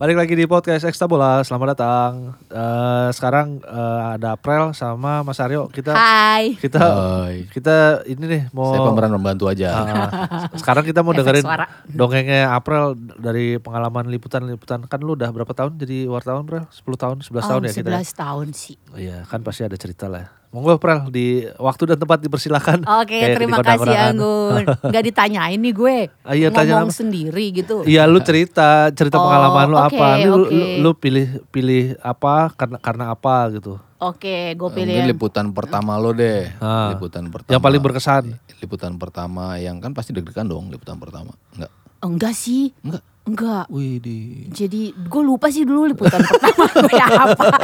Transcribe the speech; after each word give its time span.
Balik 0.00 0.16
lagi 0.16 0.32
di 0.32 0.48
podcast 0.48 0.88
Ekstra 0.88 1.04
Bola. 1.04 1.44
Selamat 1.44 1.76
datang. 1.76 2.32
Eh, 2.48 3.08
sekarang 3.12 3.60
eh, 3.60 4.00
ada 4.16 4.32
April 4.32 4.72
sama 4.72 5.20
Mas 5.20 5.36
Aryo. 5.36 5.68
Kita 5.68 5.92
Hai. 5.92 6.56
kita 6.56 6.80
Hai. 6.80 7.44
kita 7.52 8.00
ini 8.08 8.24
nih 8.24 8.42
mau 8.48 8.72
Saya 8.72 8.80
pemeran 8.88 9.12
membantu 9.12 9.52
aja. 9.52 9.68
Ah, 9.76 10.08
sekarang 10.56 10.88
kita 10.88 11.04
mau 11.04 11.12
dengerin 11.12 11.44
suara. 11.44 11.68
dongengnya 11.84 12.48
April 12.48 12.96
dari 12.96 13.60
pengalaman 13.60 14.08
liputan-liputan. 14.08 14.88
Kan 14.88 15.04
lu 15.04 15.20
udah 15.20 15.28
berapa 15.36 15.52
tahun 15.52 15.76
jadi 15.76 16.08
wartawan, 16.08 16.48
April? 16.48 16.64
10 16.72 16.96
tahun, 16.96 17.16
11 17.20 17.44
tahun 17.44 17.60
Oh, 17.60 17.68
ya 17.68 17.72
kita. 17.76 17.90
11 18.00 18.16
tahun 18.16 18.46
sih. 18.56 18.76
Iya, 18.96 19.28
kan 19.28 19.44
pasti 19.44 19.68
ada 19.68 19.76
cerita 19.76 20.08
lah. 20.08 20.39
Monggo 20.50 20.74
April 20.74 21.06
di 21.08 21.46
waktu 21.56 21.82
dan 21.86 21.96
tempat 21.96 22.18
dipersilakan. 22.18 22.82
Oke, 23.00 23.14
di 23.14 23.34
terima 23.38 23.62
kasih. 23.62 23.94
Anggun. 24.10 24.66
Gak 24.94 25.04
ditanyain 25.06 25.54
nih 25.54 25.70
gue. 25.70 25.96
Ah, 26.20 26.34
iya, 26.34 26.50
tanya 26.50 26.82
Ngomong 26.82 26.90
apa? 26.90 26.98
sendiri 26.98 27.44
gitu. 27.54 27.86
Iya 27.86 28.02
lu 28.04 28.18
cerita 28.18 28.90
cerita 28.90 29.14
Oh, 29.14 29.24
pengalaman 29.24 29.66
lu 29.66 29.76
oke, 29.78 29.94
apa 29.94 30.06
lu, 30.18 30.32
oke. 30.42 30.50
lu 30.50 30.64
lu 30.80 30.90
pilih 30.92 31.26
pilih 31.48 31.94
apa 32.00 32.50
karena 32.52 32.76
karena 32.76 33.04
apa 33.10 33.36
gitu 33.52 33.78
Oke, 34.00 34.56
gue 34.56 34.68
pilih 34.72 34.90
Mungkin 34.90 35.02
yang 35.02 35.12
liputan 35.12 35.46
pertama 35.50 35.94
lo 35.94 36.10
deh. 36.10 36.48
Ah. 36.56 36.90
Liputan 36.90 37.28
pertama. 37.28 37.52
yang 37.52 37.60
paling 37.60 37.78
berkesan 37.78 38.24
Liputan 38.58 38.96
pertama 38.96 39.54
yang 39.56 39.76
kan 39.76 39.92
pasti 39.92 40.10
deg-degan 40.10 40.44
dong 40.44 40.66
liputan 40.66 40.96
pertama. 40.96 41.30
Enggak. 41.52 41.70
enggak 42.00 42.34
sih. 42.34 42.72
Enggak. 42.80 43.04
Enggak. 43.20 43.68
Wih 43.68 43.98
di. 43.98 44.48
Jadi 44.48 44.90
gue 44.90 45.22
lupa 45.22 45.48
sih 45.48 45.62
dulu 45.62 45.86
liputan 45.86 46.18
pertama 46.28 46.64
gue 46.66 46.98
apa. 46.98 47.46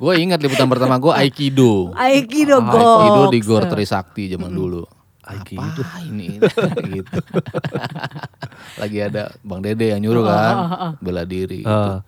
Gue 0.00 0.16
ingat 0.16 0.40
liputan 0.40 0.64
pertama 0.64 0.96
gue 0.96 1.12
Aikido. 1.12 1.92
Aikido 1.92 2.56
Ah, 2.56 2.64
go. 2.64 2.80
Aikido 2.80 3.22
di 3.28 3.38
Gor 3.40 3.64
Trisakti 3.66 4.28
zaman 4.28 4.48
dulu. 4.48 4.84
Aikido. 5.20 5.60
Apa 5.60 6.00
ini? 6.02 6.40
gitu. 6.88 7.20
Lagi 8.76 8.98
ada 8.98 9.30
Bang 9.40 9.60
Dede 9.60 9.92
yang 9.92 10.00
nyuruh 10.00 10.24
kan, 10.24 10.54
bela 10.98 11.22
diri. 11.22 11.60
gitu. 11.60 11.68
Ah. 11.68 12.00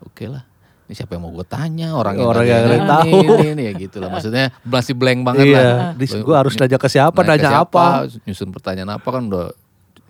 Oke 0.00 0.24
lah. 0.24 0.46
Ini 0.86 0.94
siapa 0.94 1.14
yang 1.14 1.22
mau 1.22 1.30
gue 1.30 1.44
tanya 1.44 1.94
orang 1.94 2.18
Orang 2.18 2.42
yang, 2.42 2.66
yang 2.66 2.86
tahu. 2.86 3.18
ini, 3.38 3.46
ini, 3.52 3.62
ya 3.66 3.72
gitu 3.74 3.96
lah. 3.98 4.08
Maksudnya 4.10 4.54
masih 4.62 4.94
blank 4.94 5.22
banget 5.22 5.44
Iya, 5.50 5.94
lah. 5.94 6.20
gua 6.22 6.36
harus 6.42 6.54
nanya 6.54 6.78
ke 6.78 6.86
siapa, 6.86 7.14
Nanya 7.16 7.26
ke 7.26 7.30
nanya 7.36 7.50
siapa, 7.50 7.82
apa. 8.06 8.22
Nyusun 8.26 8.48
pertanyaan 8.50 8.90
apa 8.94 9.08
kan 9.08 9.22
udah 9.26 9.46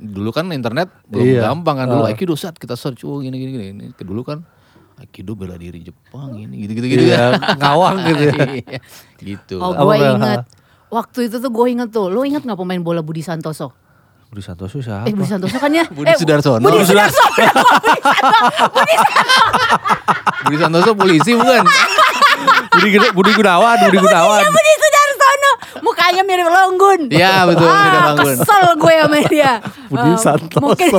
dulu 0.02 0.32
kan 0.32 0.48
internet 0.48 0.88
belum 1.04 1.26
Iya. 1.26 1.40
gampang 1.46 1.76
kan 1.76 1.86
dulu 1.86 2.02
Ah. 2.02 2.10
Aikido 2.10 2.32
saat 2.32 2.56
kita 2.56 2.72
search 2.72 3.04
oh 3.04 3.20
gini 3.20 3.36
gini 3.36 3.52
gini 3.52 3.84
dulu 3.94 4.24
kan 4.24 4.40
Aikido 4.96 5.32
bela 5.32 5.54
diri 5.54 5.80
Jepang 5.80 6.32
ini 6.34 6.64
gitu 6.64 6.72
gitu 6.74 6.86
gitu 6.88 7.04
Iya, 7.06 7.36
ngawang 7.60 7.96
gitu 8.02 8.22
ya. 8.26 8.44
Iya, 8.50 8.78
gitu 9.18 9.54
Oh 9.58 9.70
gue 9.70 9.94
Bel? 9.94 10.16
inget. 10.16 10.40
Waktu 10.88 11.18
itu 11.24 11.36
tuh 11.38 11.48
gue 11.48 11.66
inget 11.70 11.88
tuh. 11.88 12.08
Lo 12.08 12.20
inget 12.20 12.42
gak 12.42 12.56
pemain 12.56 12.76
bola 12.76 12.98
Budi 12.98 13.20
Santoso? 13.20 13.70
Budi 14.26 14.40
Santoso 14.40 14.78
siapa 14.78 15.04
Eh 15.04 15.12
Budi 15.12 15.24
Santoso 15.24 15.54
kan 15.54 15.70
ya? 15.70 15.84
Budi 15.96 16.06
eh, 16.06 16.16
Sudarsono. 16.16 16.58
Budi 16.58 16.76
Budi 16.76 16.86
Sudarsono. 16.86 17.30
Budi 20.42 20.56
Santoso 20.56 20.90
polisi 20.94 21.30
bukan 21.32 21.64
Budi, 22.72 22.88
Budi 23.12 23.30
Gunawan 23.32 23.76
Budi 23.80 23.98
Gunawan 23.98 24.42
Budi 24.42 24.72
Sudarsono. 24.74 24.89
Mukanya 26.10 26.24
mirip 26.26 26.48
Longgun. 26.50 27.00
Iya, 27.06 27.34
betul, 27.46 27.64
Ah, 27.64 27.82
mirip 27.86 28.02
Longgun. 28.02 28.36
Kesel 28.42 28.62
gue 28.74 28.94
sama 28.98 29.18
dia. 29.30 29.52
Budi 29.90 30.10
Ah, 30.10 30.18
Santoso. 30.18 30.62
Mungkin 30.66 30.90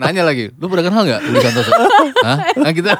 nanya 0.00 0.22
lagi 0.24 0.48
lu 0.56 0.66
pernah 0.66 0.84
kenal 0.88 1.02
nggak 1.04 1.20
Budi 1.20 1.38
Santoso 1.44 1.70
Hah? 2.26 2.38
Nah, 2.56 2.72
kita 2.72 2.96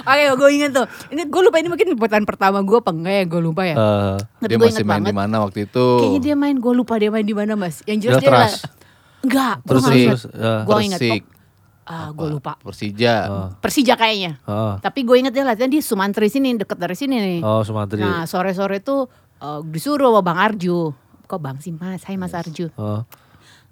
Oke, 0.00 0.24
gue 0.36 0.48
inget 0.50 0.70
tuh. 0.74 0.86
Ini 1.08 1.22
gue 1.24 1.40
lupa 1.40 1.56
ini 1.56 1.68
mungkin 1.68 1.86
liputan 1.88 2.24
pertama 2.24 2.60
gue 2.60 2.76
apa 2.76 2.90
enggak 2.90 3.14
ya? 3.14 3.24
Gue 3.24 3.40
lupa 3.40 3.62
ya. 3.64 3.76
Eh, 3.76 4.16
Tapi 4.42 4.50
dia 4.50 4.58
masih 4.58 4.84
main 4.84 5.00
di 5.00 5.14
mana 5.16 5.40
waktu 5.40 5.64
itu 5.64 5.86
Kayaknya 5.96 6.20
dia 6.20 6.34
main, 6.36 6.56
gue 6.56 6.72
lupa 6.76 6.94
dia 6.96 7.08
main 7.08 7.24
di 7.24 7.32
mana 7.32 7.56
mas. 7.56 7.80
Yang 7.84 8.12
jelas 8.12 8.20
Dia 8.20 8.28
dia. 8.28 8.48
Enggak, 9.20 9.54
gue 9.60 9.68
Terus, 9.68 9.82
terus, 9.88 10.22
ya. 10.32 10.54
Gue 10.68 10.80
inget. 10.84 11.00
Ah, 11.90 12.08
gue 12.08 12.28
lupa. 12.30 12.54
Persija 12.56 13.14
Persija 13.58 13.94
kayaknya. 13.94 14.38
ah. 14.44 14.78
Tapi 14.78 15.02
gue 15.02 15.16
inget 15.16 15.32
dia 15.32 15.42
latihan 15.42 15.66
di 15.66 15.82
Sumantri 15.82 16.26
sini, 16.26 16.54
deket 16.54 16.78
dari 16.78 16.94
sini 16.94 17.18
nih. 17.18 17.38
oh 17.40 17.60
Sumantri 17.60 17.98
Nah 17.98 18.22
sore-sore 18.24 18.78
tuh 18.78 19.10
eh, 19.36 19.60
disuruh 19.64 20.08
sama 20.08 20.22
Bang 20.22 20.38
Arju. 20.38 20.94
Kok 21.26 21.38
Bang 21.38 21.58
sih 21.58 21.70
mas? 21.70 22.02
Hai 22.02 22.14
Mas 22.14 22.30
Arju. 22.30 22.70
Oh. 22.74 23.02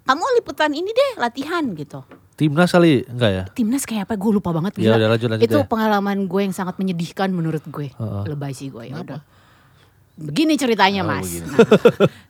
Kamu 0.01 0.23
liputan 0.35 0.71
ini 0.71 0.89
deh 0.89 1.11
latihan 1.15 1.63
gitu. 1.73 2.03
timnas 2.33 2.71
kali 2.71 3.03
enggak 3.05 3.31
ya 3.31 3.43
Timnas 3.51 3.83
kayak 3.83 4.03
apa? 4.03 4.15
Gue 4.15 4.31
lupa 4.33 4.49
banget. 4.49 4.75
Ya 4.75 4.95
udah, 4.95 5.11
lanjut, 5.11 5.27
lanjut 5.29 5.43
Itu 5.43 5.57
deh. 5.57 5.67
pengalaman 5.67 6.23
gue 6.25 6.41
yang 6.41 6.51
sangat 6.51 6.75
menyedihkan 6.75 7.29
menurut 7.29 7.59
gue. 7.61 7.91
Heeh. 7.91 8.23
Lebay 8.25 8.51
sih 8.51 8.67
gue. 8.67 8.83
Ya 8.85 8.99
udah. 8.99 9.19
Begini 10.15 10.55
ceritanya 10.55 11.03
Oh, 11.03 11.07
mas. 11.09 11.23
begini. 11.23 11.47
Nah, 11.47 11.59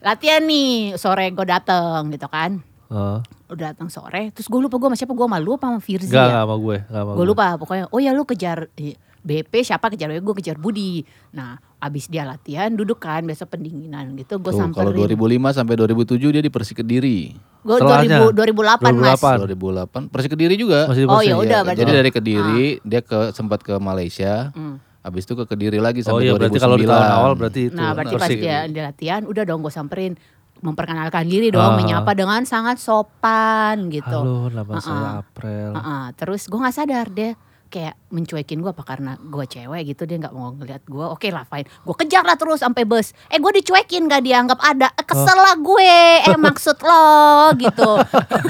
latihan 0.04 0.42
nih 0.42 0.70
sore 0.94 1.30
gue 1.30 1.42
dateng 1.44 2.10
gitu 2.10 2.26
kan. 2.26 2.58
Oh. 2.86 3.18
Udah 3.50 3.74
datang 3.74 3.90
sore. 3.90 4.30
Terus 4.30 4.46
gue 4.46 4.60
lupa 4.62 4.78
gue 4.78 4.88
sama 4.88 4.96
siapa? 4.96 5.12
Gue 5.12 5.26
malu 5.26 5.58
apa 5.58 5.66
sama 5.68 5.80
Firzi 5.82 6.08
enggak 6.08 6.22
ya? 6.22 6.30
enggak 6.30 6.42
sama 6.46 6.54
gue 6.56 6.76
enggak 6.78 7.02
sama 7.02 7.12
Gue 7.18 7.26
lupa 7.26 7.46
pokoknya. 7.58 7.84
Oh 7.90 7.98
ya 7.98 8.10
lu 8.14 8.22
kejar 8.22 8.58
eh, 8.78 8.94
BP 9.20 9.52
siapa 9.60 9.90
kejar 9.90 10.14
gue 10.14 10.34
kejar 10.38 10.56
Budi. 10.56 11.02
Nah 11.34 11.58
abis 11.80 12.06
dia 12.06 12.24
latihan 12.24 12.68
duduk 12.70 13.00
kan 13.00 13.20
biasa 13.24 13.44
pendinginan 13.44 14.14
gitu. 14.14 14.38
Gue 14.38 14.52
Tuh, 14.52 14.70
kalau 14.70 14.92
samperin. 14.92 15.16
2005 15.18 15.58
sampai 15.58 15.74
2007 15.76 16.34
dia 16.36 16.42
di 16.44 16.52
Persik 16.52 16.76
Kediri. 16.80 17.34
Gue 17.60 17.76
Setelahnya? 17.76 18.32
2008 18.32 18.96
mas. 18.96 19.20
2008. 19.20 20.08
2008 20.08 20.12
Persik 20.12 20.30
Kediri 20.32 20.54
juga. 20.56 20.88
Masih 20.88 21.04
Oh 21.04 21.20
ya 21.20 21.36
udah 21.36 21.44
Iya, 21.44 21.58
berarti. 21.66 21.80
Jadi 21.82 21.90
dari 21.92 22.10
Kediri 22.12 22.62
dia 22.80 23.00
ke 23.02 23.34
sempat 23.34 23.60
ke 23.60 23.74
Malaysia. 23.76 24.54
Hmm. 24.54 24.78
Habis 25.00 25.24
itu 25.24 25.32
ke 25.32 25.44
Kediri 25.48 25.80
lagi 25.80 26.04
oh 26.04 26.12
sampai 26.12 26.28
iya 26.28 26.36
2009. 26.36 26.40
berarti 26.40 26.58
kalau 26.60 26.76
di 26.76 26.84
tahun 26.84 27.08
awal 27.08 27.32
berarti 27.32 27.60
itu 27.72 27.76
Nah 27.76 27.90
berarti 27.96 28.14
pas 28.20 28.28
dia, 28.28 28.58
dia 28.68 28.82
latihan 28.84 29.24
udah 29.24 29.42
dong 29.48 29.64
gue 29.64 29.72
samperin 29.72 30.12
memperkenalkan 30.60 31.24
diri 31.24 31.48
dong, 31.48 31.64
Ah. 31.66 31.76
menyapa 31.76 32.12
dengan 32.12 32.44
sangat 32.44 32.76
sopan 32.76 33.88
gitu. 33.88 34.12
halo 34.14 34.48
nama 34.48 34.70
Uh-uh. 34.70 34.80
saya 34.80 35.08
April 35.18 35.68
Heeh, 35.72 36.04
terus 36.14 36.44
gue 36.44 36.56
nggak 36.56 36.74
sadar 36.74 37.06
deh 37.08 37.32
kayak 37.66 37.94
mencuekin 38.08 38.58
gue 38.58 38.68
apa 38.68 38.82
karena 38.82 39.14
gue 39.14 39.46
cewek 39.46 39.86
gitu 39.88 40.02
dia 40.02 40.18
nggak 40.18 40.34
mau 40.34 40.50
ngeliat 40.50 40.82
gue 40.84 41.06
oke 41.06 41.22
lah 41.28 41.44
fine 41.44 41.62
gue 41.62 41.94
kejar 41.96 42.24
lah 42.24 42.34
terus 42.34 42.58
sampai 42.58 42.82
bus 42.82 43.14
eh 43.24 43.38
gue 43.38 43.52
dicuekin 43.54 44.04
gak 44.04 44.20
dianggap 44.20 44.58
ada 44.58 44.90
eh, 44.90 45.06
kesel 45.06 45.38
lah 45.38 45.54
gue 45.54 45.94
eh 46.26 46.34
maksud 46.50 46.74
lo 46.80 47.14
gitu 47.54 47.90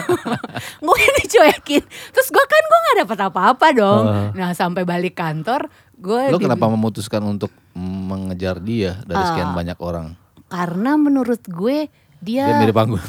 gue 0.86 0.98
dicuekin 1.20 1.82
terus 2.10 2.28
gue 2.28 2.44
kan 2.44 2.62
gue 2.62 2.78
nggak 2.80 2.96
dapat 3.04 3.18
apa-apa 3.22 3.66
dong 3.70 4.04
Heeh. 4.04 4.28
nah 4.34 4.50
sampai 4.50 4.82
balik 4.82 5.12
kantor 5.14 5.68
gue 5.94 6.22
Lo 6.26 6.40
kenapa 6.40 6.64
memutuskan 6.66 7.20
untuk 7.22 7.52
mengejar 7.72 8.56
dia 8.58 9.04
dari 9.04 9.20
sekian 9.22 9.52
Ah. 9.52 9.54
banyak 9.54 9.78
orang? 9.78 10.06
Karena 10.50 10.98
menurut 10.98 11.40
gue 11.46 11.86
Dia 12.20 12.44
dia, 12.44 12.58
mirip 12.58 12.76
Anggun. 12.76 13.00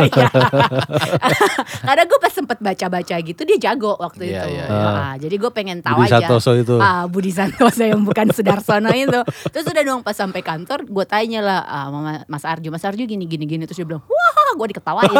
Iya. 0.00 0.26
Karena 1.86 2.02
gue 2.04 2.18
pas 2.18 2.30
sempet 2.30 2.58
baca-baca 2.58 3.14
gitu 3.16 3.40
dia 3.40 3.58
jago 3.60 3.94
waktu 3.96 4.28
Iya, 4.28 4.42
itu. 4.42 4.48
iya, 4.52 4.64
iya. 4.66 4.88
Ah, 4.90 5.14
jadi 5.14 5.34
gue 5.36 5.50
pengen 5.50 5.78
tahu 5.78 5.94
Budi 5.96 6.10
aja. 6.10 6.18
Santoso 6.20 6.50
itu. 6.52 6.74
Ah, 6.76 7.04
Budi 7.04 7.30
Santoso 7.30 7.80
yang 7.80 8.02
bukan 8.02 8.28
Sudarsono 8.28 8.90
itu. 8.90 9.20
Terus 9.48 9.62
udah 9.64 9.82
dong 9.84 10.02
pas 10.02 10.12
sampai 10.12 10.40
kantor 10.40 10.82
gue 10.84 11.04
tanya 11.04 11.38
lah 11.38 11.60
ah, 11.62 11.86
sama 11.86 12.00
Mas 12.26 12.42
Arju. 12.42 12.68
Mas 12.68 12.82
Arju 12.82 13.04
gini 13.04 13.24
gini 13.24 13.46
gini 13.46 13.62
terus 13.62 13.76
dia 13.76 13.86
bilang 13.86 14.02
wah 14.02 14.26
gue 14.50 14.66
diketawain. 14.68 15.06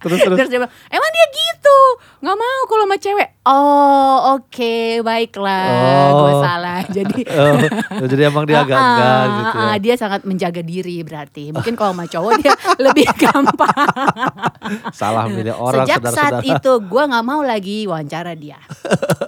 terus 0.00 0.18
terus 0.20 0.36
terus 0.36 0.48
dia 0.48 0.58
bilang 0.58 0.72
emang 0.88 1.10
dia 1.10 1.26
gitu 1.28 1.78
nggak 2.20 2.36
mau 2.36 2.60
kalau 2.64 2.84
sama 2.84 2.96
cewek. 2.96 3.28
Oh 3.44 4.16
oke 4.34 4.74
baiklah 5.02 5.68
gue 6.10 6.32
Oh. 6.32 6.40
salah. 6.40 6.80
Jadi 6.86 7.20
Oh, 7.94 8.06
jadi 8.06 8.22
emang 8.26 8.44
dia 8.44 8.62
agak 8.62 8.72
Ah, 8.74 8.84
enggak 8.86 9.04
ah, 9.04 9.24
gitu 9.26 9.48
ya. 9.50 9.64
ah, 9.64 9.76
dia 9.78 9.94
sangat 9.96 10.20
menjaga 10.24 10.62
diri 10.62 10.93
berarti. 11.02 11.50
Mungkin 11.50 11.74
kalau 11.74 11.96
sama 11.96 12.06
cowok 12.06 12.32
dia 12.38 12.54
lebih 12.86 13.08
gampang. 13.16 13.88
Salah 14.90 15.26
milih 15.26 15.54
orang 15.54 15.84
Sejak 15.84 16.00
saat 16.06 16.12
saudara-saudara. 16.40 16.60
itu 16.60 16.72
gue 16.84 17.02
nggak 17.08 17.24
mau 17.24 17.40
lagi 17.40 17.78
wawancara 17.84 18.32
dia. 18.36 18.60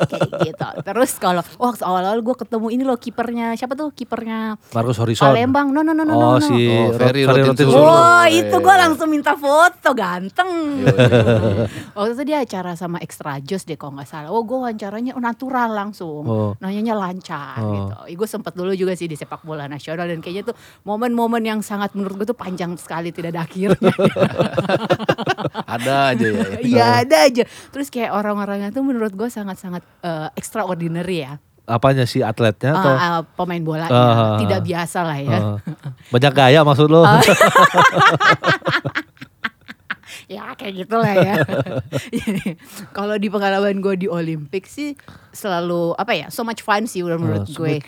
Kayak 0.06 0.28
gitu. 0.44 0.68
Terus 0.84 1.10
kalau 1.16 1.42
wah 1.56 1.74
awal-awal 1.74 2.20
gue 2.20 2.36
ketemu 2.36 2.66
ini 2.70 2.82
loh 2.84 2.96
kipernya 2.96 3.56
siapa 3.56 3.74
tuh 3.74 3.90
kipernya 3.90 4.54
Marcus 4.70 5.00
Horizon. 5.00 5.26
Palembang. 5.26 5.72
No 5.72 5.80
no 5.80 5.90
no 5.90 6.04
no 6.04 6.12
oh, 6.12 6.20
no. 6.20 6.30
no. 6.36 6.40
si 6.40 6.68
Oh, 6.68 6.92
Ferry 6.94 7.24
Ferry 7.24 7.42
Rotin 7.42 7.46
Rotin 7.50 7.66
Sulu. 7.66 7.74
Sulu. 7.74 7.86
Wah 7.86 8.24
Iya, 8.26 8.42
itu 8.42 8.56
iya, 8.56 8.64
gue 8.64 8.74
langsung 8.76 9.08
minta 9.08 9.32
foto 9.34 9.88
ganteng. 9.92 10.50
Iya, 10.82 10.92
iya, 10.92 11.64
Waktu 11.96 12.12
itu 12.12 12.24
dia 12.26 12.38
acara 12.42 12.72
sama 12.74 12.98
Extra 12.98 13.38
Joss 13.38 13.64
deh 13.64 13.74
kalau 13.74 13.94
nggak 13.94 14.08
salah. 14.08 14.28
Oh 14.28 14.42
gue 14.42 14.56
wawancaranya 14.56 15.14
natural 15.16 15.70
langsung. 15.72 16.22
Oh. 16.26 16.50
Nanyanya 16.58 16.92
lancar 16.92 17.56
Oh. 17.56 17.72
gitu. 17.72 17.94
Gue 18.16 18.28
sempet 18.28 18.52
dulu 18.52 18.72
juga 18.72 18.92
sih 18.92 19.06
di 19.06 19.14
sepak 19.14 19.40
bola 19.40 19.64
nasional 19.64 20.04
dan 20.04 20.18
kayaknya 20.18 20.50
tuh 20.50 20.56
momen-momen 20.82 21.40
yang 21.40 21.55
sangat 21.60 21.92
menurut 21.92 22.16
gue 22.18 22.26
tuh 22.26 22.34
panjang 22.34 22.74
sekali 22.76 23.10
tidak 23.10 23.36
ada 23.36 23.42
akhirnya. 23.44 23.92
Ada 25.66 26.14
aja 26.14 26.26
ya. 26.26 26.44
Iya 26.62 26.86
ada 27.02 27.16
aja. 27.26 27.42
Terus 27.68 27.88
kayak 27.88 28.10
orang-orangnya 28.10 28.70
tuh 28.70 28.80
menurut 28.80 29.12
gue 29.12 29.26
sangat-sangat 29.26 29.82
eh, 30.00 30.28
extraordinary 30.34 31.22
ya. 31.22 31.36
Apanya 31.66 32.06
si 32.06 32.22
atletnya 32.22 32.72
atau 32.72 32.92
Ah, 32.92 33.02
ah, 33.02 33.20
pemain 33.26 33.58
bola 33.58 33.86
Ah. 33.86 34.38
tidak 34.38 34.62
biasa 34.62 34.98
lah 35.02 35.18
ya. 35.18 35.38
Oh. 35.38 35.58
banyak 36.08 36.32
gaya 36.32 36.60
maksud 36.62 36.86
lo? 36.86 37.02
ya 40.26 40.54
kayak 40.54 40.74
gitulah 40.76 41.12
ya. 41.12 41.34
Jadi, 42.08 42.54
Kalau 42.96 43.14
di 43.14 43.26
pengalaman 43.26 43.78
gue 43.78 43.94
di 43.96 44.08
Olimpik 44.08 44.66
sih 44.66 44.94
selalu 45.30 45.92
apa 45.94 46.14
ya 46.14 46.26
so 46.30 46.42
much 46.42 46.62
fun 46.62 46.86
sih 46.86 47.02
udah 47.02 47.18
menurut 47.18 47.46
gue. 47.48 47.82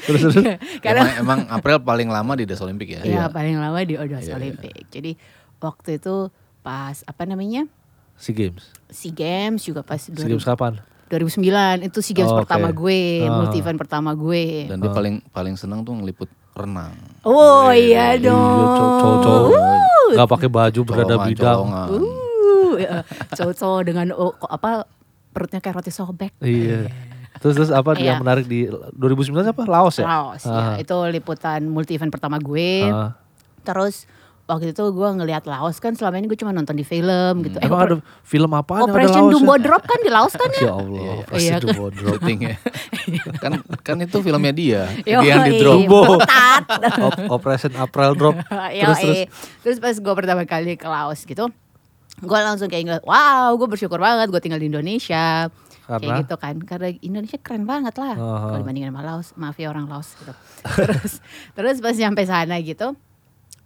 Terus 0.00 0.20
terus. 0.24 0.36
Karena 0.78 1.02
emang, 1.16 1.40
emang 1.40 1.40
April 1.50 1.78
paling 1.80 2.08
lama 2.08 2.32
di 2.34 2.44
Das 2.44 2.58
Olympic 2.58 2.88
ya. 2.90 3.00
ya 3.00 3.22
paling 3.26 3.56
lama 3.56 3.78
di 3.80 3.94
Odos 3.94 4.20
Iya, 4.20 4.26
iya. 4.26 4.34
Olympic. 4.34 4.72
Jadi 4.88 5.16
waktu 5.58 5.96
itu 5.96 6.30
pas 6.60 7.02
apa 7.02 7.22
namanya? 7.24 7.66
SEA 8.14 8.34
Games. 8.34 8.62
SEA 8.88 9.10
Games 9.10 9.62
juga 9.62 9.80
pas 9.80 9.96
SEA 9.96 10.14
Games 10.14 10.42
kapan? 10.42 10.78
2009 11.08 11.40
itu 11.84 11.98
SEA 11.98 12.14
Games 12.14 12.28
Oh, 12.28 12.38
pertama 12.38 12.68
oke. 12.68 12.76
gue, 12.78 13.00
Ah. 13.22 13.32
multi 13.38 13.56
event 13.58 13.78
pertama 13.78 14.10
gue. 14.12 14.66
Dan 14.66 14.76
dia 14.76 14.90
paling 14.90 15.24
paling 15.28 15.54
senang 15.54 15.80
tuh 15.80 15.94
ngeliput 15.94 16.28
renang. 16.52 16.92
Oh 17.22 17.70
iya 17.70 18.12
Iya, 18.12 18.28
dong. 18.28 18.98
cowok-cowok 18.98 19.46
nggak 20.08 20.28
pakai 20.28 20.48
baju 20.48 20.80
berada 20.82 21.04
Colongan, 21.14 21.28
bidang. 21.28 21.58
colongan. 21.64 21.88
Uh, 21.88 23.02
cowok-cowok 23.30 23.80
dengan 23.82 24.06
oh, 24.12 24.32
kok 24.32 24.48
apa 24.48 24.70
perutnya 25.30 25.58
kayak 25.58 25.76
roti 25.76 25.90
sobek. 25.90 26.32
Iya. 26.38 26.90
Terus 27.38 27.54
terus 27.54 27.70
apa 27.70 27.94
Iya. 27.94 28.12
yang 28.12 28.20
menarik 28.20 28.44
di 28.44 28.66
2009 28.92 29.48
apa? 29.48 29.62
Laos 29.64 29.96
ya? 29.96 30.04
Laos 30.04 30.42
Ah. 30.44 30.74
ya. 30.74 30.82
Itu 30.82 30.96
liputan 31.06 31.64
multi 31.64 31.94
event 31.94 32.08
pertama 32.08 32.36
gue. 32.36 32.84
Ah. 32.84 33.14
Terus 33.60 34.06
waktu 34.44 34.72
itu 34.72 34.80
gue 34.82 35.08
ngelihat 35.14 35.44
Laos 35.44 35.76
kan 35.76 35.92
selama 35.92 36.16
ini 36.16 36.26
gue 36.26 36.36
cuma 36.36 36.50
nonton 36.50 36.72
di 36.72 36.80
film 36.80 37.42
gitu. 37.42 37.60
Emang 37.60 37.80
ada 37.82 37.94
film 38.22 38.48
apa 38.50 38.72
yang 38.74 38.82
ada 38.82 38.90
Operation? 38.90 39.22
Dumbo 39.28 39.54
Drop 39.56 39.82
kan 39.82 40.00
di 40.00 40.08
Laos 40.08 40.32
kan 40.32 40.48
ya? 40.56 40.60
Ya 40.62 40.72
Allah, 40.72 40.96
Iya, 40.98 41.12
Operation 41.20 41.52
iya. 41.52 41.58
Dumbo 41.60 41.84
Drop. 41.90 42.20
Ya. 42.24 42.54
kan 43.38 43.52
kan 43.78 43.96
itu 43.98 44.16
filmnya 44.18 44.52
dia. 44.52 44.80
Dia 45.02 45.20
yang 45.20 45.44
di 45.44 45.52
drop. 45.58 45.84
Dumbo. 45.84 46.00
Operation 47.36 47.72
April 47.76 48.10
Drop. 48.14 48.36
Terus 48.40 48.98
terus. 48.98 49.16
Yoi. 49.16 49.24
terus 49.62 49.78
pas 49.78 49.94
gue 49.94 50.14
pertama 50.16 50.42
kali 50.44 50.74
ke 50.74 50.86
Laos 50.86 51.22
gitu, 51.22 51.44
gue 52.18 52.38
langsung 52.40 52.66
kayak 52.66 52.82
ingat, 52.82 53.02
wow, 53.04 53.52
gue 53.54 53.68
bersyukur 53.68 53.98
banget 53.98 54.28
gue 54.28 54.40
tinggal 54.40 54.58
di 54.58 54.66
Indonesia. 54.66 55.52
Karena? 55.88 56.04
Kayak 56.04 56.20
gitu 56.20 56.36
kan, 56.36 56.54
karena 56.60 56.88
Indonesia 57.00 57.38
keren 57.40 57.64
banget 57.64 57.96
lah 57.96 58.12
Aha. 58.12 58.52
kalau 58.52 58.58
dibandingin 58.60 58.92
sama 58.92 59.02
Laos, 59.08 59.32
maaf 59.40 59.56
ya 59.56 59.72
orang 59.72 59.88
Laos 59.88 60.12
gitu. 60.20 60.32
terus, 60.84 61.12
terus 61.56 61.76
pas 61.80 61.96
nyampe 61.96 62.22
sana 62.28 62.60
gitu, 62.60 62.92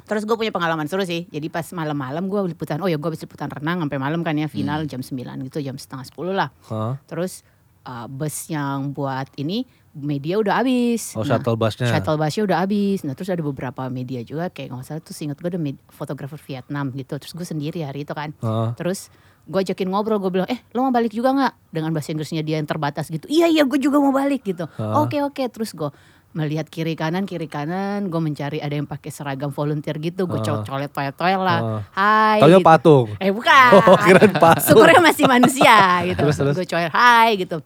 terus 0.06 0.22
gue 0.22 0.36
punya 0.38 0.54
pengalaman 0.54 0.86
seru 0.86 1.02
sih. 1.02 1.26
Jadi 1.34 1.50
pas 1.50 1.66
malam-malam 1.74 2.30
gue 2.30 2.54
liputan, 2.54 2.78
oh 2.78 2.86
ya 2.86 2.94
gue 2.94 3.08
habis 3.10 3.26
liputan 3.26 3.50
renang 3.50 3.82
sampai 3.82 3.98
malam 3.98 4.22
kan 4.22 4.38
ya 4.38 4.46
final 4.46 4.86
jam 4.86 5.02
9 5.02 5.18
gitu, 5.50 5.58
jam 5.58 5.74
setengah 5.74 6.06
10 6.14 6.30
lah. 6.30 6.54
Hah? 6.70 6.94
Terus 7.10 7.42
uh, 7.86 8.06
bus 8.06 8.46
yang 8.46 8.94
buat 8.94 9.26
ini 9.34 9.66
media 9.92 10.40
udah 10.40 10.64
habis. 10.64 11.12
Oh, 11.18 11.26
shuttle 11.26 11.58
busnya. 11.58 11.90
Shuttle 11.90 12.16
busnya 12.16 12.42
udah 12.48 12.58
habis. 12.64 13.04
Nah 13.04 13.12
terus 13.12 13.28
ada 13.28 13.44
beberapa 13.44 13.86
media 13.92 14.24
juga 14.24 14.48
kayak 14.48 14.72
nggak 14.72 14.86
salah 14.86 15.02
tuh 15.04 15.14
inget 15.20 15.36
gue 15.36 15.50
ada 15.52 15.60
fotografer 15.92 16.40
Vietnam 16.40 16.94
gitu. 16.96 17.18
Terus 17.20 17.32
gue 17.36 17.46
sendiri 17.46 17.84
hari 17.84 18.06
itu 18.06 18.14
kan. 18.16 18.32
Hah? 18.40 18.72
Terus 18.78 19.12
gue 19.42 19.60
ajakin 19.60 19.88
ngobrol, 19.90 20.18
gue 20.18 20.30
bilang, 20.30 20.48
eh 20.48 20.62
lo 20.72 20.86
mau 20.86 20.94
balik 20.94 21.10
juga 21.10 21.34
nggak? 21.34 21.52
Dengan 21.70 21.90
bahasa 21.90 22.14
Inggrisnya 22.14 22.42
dia 22.42 22.56
yang 22.62 22.68
terbatas 22.68 23.10
gitu. 23.10 23.26
Iya 23.26 23.50
iya 23.50 23.62
gue 23.66 23.78
juga 23.78 23.98
mau 23.98 24.14
balik 24.14 24.46
gitu. 24.46 24.66
Oke 24.78 25.18
oke. 25.20 25.42
Terus 25.50 25.74
gue 25.74 25.90
melihat 26.32 26.64
kiri 26.64 26.96
kanan 26.96 27.28
kiri 27.28 27.44
kanan, 27.44 28.08
gue 28.08 28.16
mencari 28.16 28.56
ada 28.56 28.72
yang 28.72 28.88
pakai 28.88 29.12
seragam 29.12 29.52
volunteer 29.52 30.00
gitu. 30.00 30.24
Gue 30.24 30.40
Ah. 30.40 30.64
colet 30.64 30.88
toel 30.88 31.12
toel 31.12 31.40
lah. 31.42 31.60
Ah. 31.60 31.80
Hai. 31.92 32.38
Taunya 32.40 32.60
gitu. 32.62 32.68
patung. 32.68 33.06
Eh 33.20 33.30
bukan. 33.34 33.70
Oh, 33.76 33.96
patung. 34.40 34.64
Syukurnya 34.64 35.00
masih 35.02 35.24
manusia 35.28 35.76
gitu. 36.08 36.18
Terus, 36.24 36.36
terus. 36.40 36.54
Gue 36.56 36.66
coel 36.66 36.90
hai 36.94 37.36
gitu. 37.36 37.60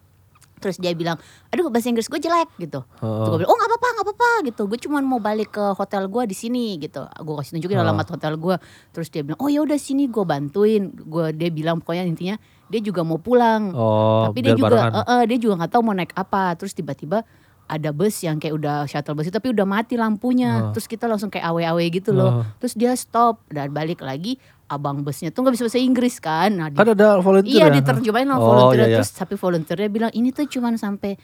Terus 0.66 0.76
dia 0.76 0.90
bilang, 0.92 1.14
aduh 1.48 1.70
bahasa 1.70 1.86
Inggris 1.86 2.10
gue 2.10 2.18
jelek 2.18 2.50
gitu. 2.58 2.82
Oh. 2.98 3.22
Terus 3.22 3.28
gue 3.30 3.38
bilang, 3.40 3.50
oh 3.50 3.56
nggak 3.56 3.70
apa-apa, 3.70 3.88
nggak 3.88 4.06
apa-apa 4.10 4.30
gitu. 4.44 4.62
Gue 4.66 4.78
cuma 4.82 4.98
mau 4.98 5.22
balik 5.22 5.54
ke 5.54 5.64
hotel 5.72 6.10
gue 6.10 6.22
di 6.26 6.34
sini 6.34 6.74
gitu. 6.76 7.06
Gue 7.06 7.34
kasih 7.38 7.56
tunjukin 7.56 7.78
Oh. 7.78 7.84
alamat 7.86 8.06
hotel 8.10 8.34
gue. 8.34 8.56
Terus 8.90 9.08
dia 9.08 9.22
bilang, 9.22 9.38
oh 9.38 9.46
ya 9.46 9.62
udah 9.62 9.78
sini 9.78 10.10
gue 10.10 10.24
bantuin. 10.26 10.90
Gue 10.90 11.30
dia 11.30 11.48
bilang 11.48 11.78
pokoknya 11.78 12.02
intinya 12.02 12.34
dia 12.66 12.82
juga 12.82 13.06
mau 13.06 13.16
pulang. 13.16 13.70
Oh, 13.70 14.26
tapi 14.26 14.42
dia 14.42 14.58
juga, 14.58 14.90
barengan. 14.90 14.90
eh, 14.98 15.06
eh, 15.06 15.22
dia 15.30 15.38
juga 15.38 15.54
nggak 15.62 15.70
tahu 15.70 15.82
mau 15.86 15.94
naik 15.94 16.10
apa. 16.12 16.58
Terus 16.58 16.74
tiba-tiba 16.74 17.22
ada 17.66 17.90
bus 17.90 18.18
yang 18.20 18.38
kayak 18.38 18.54
udah 18.54 18.86
shuttle 18.86 19.12
bus 19.12 19.26
itu 19.26 19.34
tapi 19.34 19.50
udah 19.50 19.62
mati 19.62 19.94
lampunya. 19.94 20.70
Oh. 20.70 20.72
Terus 20.72 20.86
kita 20.86 21.04
langsung 21.04 21.28
kayak 21.28 21.46
awe-awe 21.46 21.84
gitu 21.88 22.10
loh. 22.10 22.30
Oh. 22.30 22.42
Terus 22.58 22.74
dia 22.74 22.94
stop 22.94 23.42
dan 23.48 23.70
balik 23.70 24.00
lagi. 24.00 24.38
Abang 24.66 24.98
busnya 25.00 25.30
tuh 25.30 25.42
nggak 25.42 25.54
bisa 25.54 25.64
bahasa 25.64 25.78
Inggris 25.78 26.18
kan. 26.18 26.50
Nah, 26.50 26.66
Kan 26.70 26.90
ada 26.90 27.18
volunteer 27.18 27.54
Iya 27.54 27.66
ya? 27.66 27.74
diterjemahin 27.78 28.26
sama 28.26 28.38
Oh, 28.38 28.46
volunteer 28.48 28.78
iya, 28.80 28.86
iya. 28.88 28.96
terus 28.98 29.10
tapi 29.12 29.34
volunteernya 29.34 29.88
bilang 29.88 30.10
ini 30.10 30.30
tuh 30.30 30.42
cuman 30.44 30.74
sampai 30.74 31.14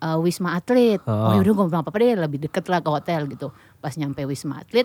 uh, 0.00 0.16
Wisma 0.18 0.52
Atlet. 0.52 1.00
Oh, 1.00 1.12
Oh. 1.12 1.32
yaudah 1.32 1.48
gue 1.50 1.64
bilang 1.66 1.80
apa-apa 1.80 1.96
deh 1.96 2.12
lebih 2.18 2.38
deket 2.42 2.64
lah 2.66 2.80
ke 2.80 2.88
hotel 2.88 3.24
gitu. 3.26 3.48
Pas 3.78 3.92
nyampe 3.94 4.20
Wisma 4.24 4.60
Atlet 4.60 4.84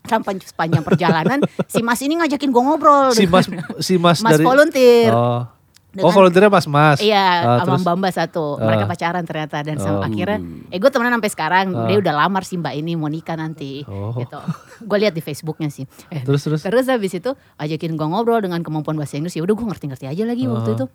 sampai 0.00 0.40
sepanjang 0.40 0.80
perjalanan 0.80 1.38
si 1.68 1.82
Mas 1.82 2.00
ini 2.00 2.16
ngajakin 2.16 2.48
gue 2.48 2.62
ngobrol. 2.62 3.10
Si 3.12 3.26
Mas 3.26 3.46
si 3.86 3.94
Mas, 3.98 4.22
Mas 4.22 4.32
dari 4.32 4.42
volunteer. 4.42 5.10
Oh. 5.10 5.42
Dengan- 5.90 6.06
oh, 6.06 6.12
volunteernya 6.12 6.46
Mas 6.48 6.66
Mas. 6.66 6.98
Iya, 6.98 7.26
Ah, 7.58 7.58
sama? 7.60 7.76
Mbak 7.76 7.94
Mbak 7.98 8.12
satu. 8.14 8.44
Mereka 8.56 8.84
Ah. 8.84 8.88
pacaran 8.88 9.24
ternyata 9.24 9.58
dan 9.58 9.76
sama 9.76 9.98
Oh. 9.98 10.06
akhirnya 10.06 10.38
eh 10.68 10.78
gue 10.78 10.86
temenan 10.86 11.18
sampai 11.18 11.30
sekarang. 11.30 11.66
Ah. 11.72 11.86
Dia 11.86 11.98
udah 11.98 12.14
lamar 12.16 12.42
sih 12.42 12.56
Mbak 12.56 12.74
ini 12.76 12.94
mau 12.94 13.06
nikah 13.06 13.34
nanti. 13.34 13.82
Oh. 13.84 14.14
Gitu. 14.14 14.38
Gue 14.80 14.98
lihat 14.98 15.10
di 15.10 15.20
Facebooknya 15.20 15.66
sih. 15.66 15.82
Eh, 16.08 16.22
Terus 16.24 16.40
terus. 16.40 16.62
Terus 16.62 16.86
habis 16.86 17.10
itu 17.12 17.30
ajakin 17.56 17.94
gue 17.94 18.06
ngobrol 18.06 18.38
dengan 18.38 18.60
kemampuan 18.60 18.94
bahasa 18.94 19.16
Inggris 19.16 19.32
ya 19.32 19.42
udah 19.42 19.52
gue 19.52 19.66
ngerti-ngerti 19.66 20.06
aja 20.06 20.22
lagi 20.22 20.46
waktu 20.46 20.70
Ah. 20.70 20.76
itu. 20.76 20.86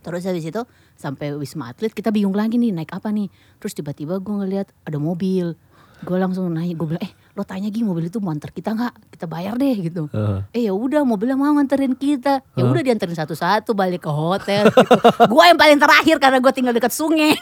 Terus 0.00 0.24
habis 0.24 0.42
itu 0.42 0.62
sampai 0.94 1.30
Wisma 1.32 1.68
Atlet 1.68 1.90
kita 1.90 2.08
bingung 2.08 2.32
lagi 2.32 2.56
nih 2.56 2.72
naik 2.72 2.90
apa 2.90 3.08
nih. 3.08 3.28
Terus 3.58 3.70
tiba-tiba 3.72 4.16
gue 4.16 4.34
ngeliat 4.34 4.72
ada 4.82 4.96
mobil. 4.96 5.54
Gue 6.02 6.16
langsung 6.16 6.46
nanya, 6.48 6.72
gue 6.72 6.84
bilang, 6.84 7.00
eh 7.00 7.10
lo 7.32 7.42
tanya 7.42 7.66
gini 7.66 7.82
mobil 7.82 8.06
itu 8.06 8.18
mau 8.18 8.28
antar 8.28 8.50
kita 8.50 8.70
nggak? 8.70 8.94
Kita 9.10 9.24
bayar 9.24 9.54
deh 9.54 9.72
gitu. 9.80 10.10
Ah. 10.10 10.42
Eh 10.50 10.66
ya 10.66 10.72
udah 10.72 11.00
mobilnya 11.02 11.32
mau 11.32 11.48
nganterin 11.48 11.94
kita. 11.94 12.42
Ya 12.52 12.62
udah 12.62 12.82
dianterin 12.82 13.14
satu-satu 13.14 13.72
balik 13.72 14.02
ke 14.02 14.10
hotel. 14.10 14.66
Gitu. 14.66 14.94
gue 15.32 15.44
yang 15.44 15.56
paling 15.56 15.78
terakhir 15.78 16.16
karena 16.18 16.38
gue 16.38 16.52
tinggal 16.52 16.72
dekat 16.72 16.90
sungai. 16.90 17.38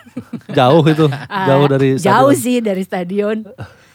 Jauh 0.50 0.84
itu, 0.84 1.08
jauh 1.48 1.64
Ah, 1.64 1.70
dari 1.70 1.88
jauh 1.96 2.30
stadion. 2.30 2.36
sih 2.36 2.56
dari 2.60 2.82
stadion. 2.82 3.36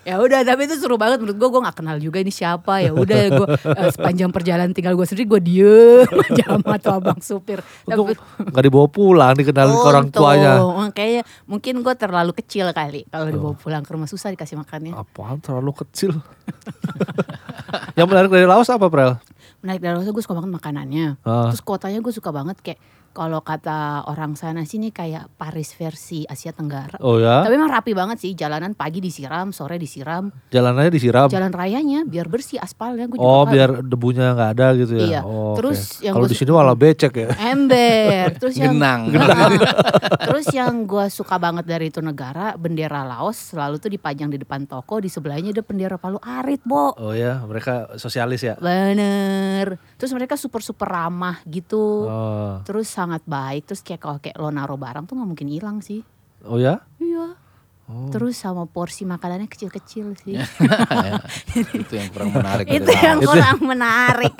Ya 0.05 0.15
udah 0.17 0.41
tapi 0.41 0.63
itu 0.63 0.77
seru 0.77 0.95
banget 0.95 1.17
menurut 1.17 1.33
gue 1.33 1.49
gue 1.49 1.61
nggak 1.61 1.77
kenal 1.77 1.97
juga 1.97 2.17
ini 2.17 2.29
siapa 2.29 2.77
ya 2.77 2.93
udah 2.93 3.19
gue 3.27 3.47
eh, 3.57 3.89
sepanjang 3.89 4.29
perjalanan 4.29 4.69
tinggal 4.69 4.93
gue 4.93 5.01
sendiri 5.03 5.25
gue 5.27 5.41
diem 5.43 6.05
aja 6.29 6.45
sama 6.53 6.77
tuh 6.77 6.93
abang 6.93 7.17
supir 7.17 7.57
tapi 7.83 8.13
nggak 8.13 8.63
dibawa 8.63 8.85
pulang, 8.85 9.33
dikenalin 9.33 9.73
ke 9.73 9.81
orang 9.83 10.05
untung, 10.07 10.21
tuanya. 10.21 10.51
kayaknya 10.91 11.21
mungkin 11.43 11.81
gue 11.81 11.93
terlalu 11.95 12.31
kecil 12.35 12.69
kali 12.69 13.03
kalau 13.07 13.25
Oh. 13.25 13.33
dibawa 13.33 13.53
pulang 13.55 13.81
ke 13.81 13.91
rumah 13.91 14.05
susah 14.05 14.29
dikasih 14.29 14.55
makannya 14.55 14.93
Apaan 14.93 15.41
terlalu 15.41 15.73
kecil. 15.75 16.13
Yang 17.97 18.07
menarik 18.07 18.29
dari 18.29 18.45
Laos 18.45 18.69
apa, 18.69 18.85
Prel? 18.87 19.17
menarik 19.57 19.81
dari 19.81 19.93
Laos 19.95 20.05
gue 20.05 20.21
suka 20.21 20.35
banget 20.35 20.53
makanannya 20.53 21.17
Ah. 21.21 21.49
terus 21.49 21.59
kotanya 21.59 21.97
gue 21.97 22.13
suka 22.13 22.29
banget 22.29 22.61
kayak 22.61 22.77
kalau 23.15 23.39
kata 23.39 23.79
orang 24.05 24.35
sana 24.35 24.61
sini 24.61 24.91
kayak 24.91 25.31
Paris 25.33 25.71
versi 25.71 26.21
Asia 26.23 26.51
Tenggara 26.51 26.99
Oh 26.99 27.15
ya, 27.15 27.41
tapi 27.41 27.55
emang 27.55 27.71
rapi 27.71 27.91
banget 27.91 28.19
sih 28.19 28.31
jalanan 28.33 28.75
pagi 28.75 28.99
disiram 28.99 29.49
sore 29.49 29.79
disiram 29.79 30.27
jalanannya 30.51 30.91
disiram. 30.91 31.27
jalan 31.27 31.49
rayanya 31.49 32.03
biar 32.03 32.27
bersih 32.27 32.59
aspalnya 32.59 33.07
gue 33.07 33.15
juga 33.15 33.23
Oh, 33.25 33.47
biar 33.47 33.79
debunya 33.81 34.35
nggak 34.35 34.49
ada 34.51 34.67
gitu 34.75 34.93
ya. 34.93 35.07
Iya. 35.07 35.21
Oh. 35.23 35.55
Terus 35.55 35.79
yang 35.99 36.11
kalau 36.13 36.25
gua 36.25 36.29
di 36.29 36.35
sini 36.35 36.51
malah 36.51 36.75
becek 36.75 37.13
ya. 37.15 37.29
ember 37.47 38.27
terus 38.43 38.55
yang 38.55 38.75
Genang. 38.75 39.01
Heeh. 39.15 39.51
terus 40.21 40.45
yang 40.51 40.83
gue 40.83 41.05
suka 41.07 41.37
banget 41.37 41.63
dari 41.63 41.87
itu 41.87 42.01
negara 42.01 42.53
bendera 42.55 43.01
Laos 43.01 43.55
selalu 43.55 43.79
tuh 43.79 43.87
dipajang 43.87 44.27
di 44.27 44.35
depan 44.35 44.65
toko 44.65 44.99
di 44.99 45.07
sebelahnya 45.07 45.49
ada 45.49 45.63
bendera 45.63 45.95
Palu 45.95 46.19
Arit 46.19 46.59
bo 46.61 46.91
Oh 46.97 47.13
ya, 47.13 47.39
mereka 47.41 47.95
sosialis 47.95 48.43
ya. 48.43 48.59
bener 48.59 49.79
terus 49.95 50.11
mereka 50.11 50.35
super 50.35 50.59
super 50.59 50.85
ramah 50.85 51.39
gitu 51.45 51.77
Oh, 52.05 52.59
terus 52.61 52.89
sangat 53.05 53.21
baik 53.23 53.63
terus 53.65 53.79
kayak 53.79 54.01
kalau 54.01 54.17
kayak 54.17 54.35
lo 54.35 54.49
naruh 54.49 54.75
barang 54.75 55.05
tuh 55.05 55.13
nggak 55.13 55.29
mungkin 55.29 55.47
hilang 55.47 55.77
sih 55.79 56.01
oh 56.43 56.57
ya? 56.57 56.81
iya 56.97 57.37
Oh. 57.85 58.09
terus 58.09 58.33
sama 58.35 58.65
porsi 58.65 59.05
makanannya 59.05 59.45
kecil-kecil 59.45 60.17
sih 60.17 60.33
itu 61.77 61.93
yang 61.93 62.09
kurang 62.09 62.33
menarik. 62.33 62.65
itu 62.67 62.89
yang 62.91 63.21
kurang 63.21 63.61
menarik 63.71 64.33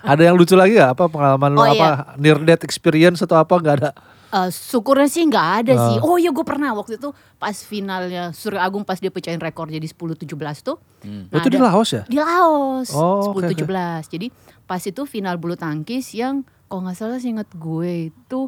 Ada 0.00 0.22
yang 0.24 0.34
lucu 0.34 0.56
lagi 0.56 0.72
gak? 0.74 0.96
Apa 0.96 1.04
pengalaman 1.06 1.52
lo 1.52 1.60
Oh, 1.60 1.68
apa? 1.68 2.16
Near 2.16 2.40
death 2.40 2.64
experience 2.64 3.20
atau 3.20 3.36
apa 3.36 3.52
nggak 3.52 3.76
ada? 3.78 3.90
Eh, 4.32 4.48
syukurnya 4.48 5.06
sih 5.06 5.22
nggak 5.22 5.48
ada 5.60 5.72
Ah. 5.74 5.84
sih. 5.86 5.96
Oh 6.00 6.16
iya 6.16 6.32
gue 6.32 6.40
pernah 6.40 6.72
waktu 6.72 6.96
itu 6.96 7.12
pas 7.36 7.52
finalnya 7.54 8.32
Surya 8.32 8.64
Agung 8.64 8.80
pas 8.82 8.96
dia 8.96 9.12
pecahin 9.12 9.38
rekor 9.38 9.68
jadi 9.68 9.84
10-17 9.84 10.24
tuh. 10.64 10.80
Hmm. 11.00 11.28
Nah, 11.28 11.38
itu 11.38 11.48
di 11.48 11.60
ada- 11.60 11.68
Laos 11.68 11.92
ya? 11.92 12.02
Di 12.02 12.16
Laos. 12.16 12.88
Oh, 12.90 13.30
oke, 13.30 13.44
10-17. 13.44 14.08
Jadi 14.08 14.32
pas 14.64 14.80
itu 14.80 15.04
final 15.04 15.36
bulu 15.36 15.54
tangkis 15.54 16.10
yang 16.12 16.48
kalau 16.74 16.90
nggak 16.90 16.98
salah 16.98 17.22
sih 17.22 17.30
inget 17.30 17.46
gue 17.54 18.10
itu 18.10 18.40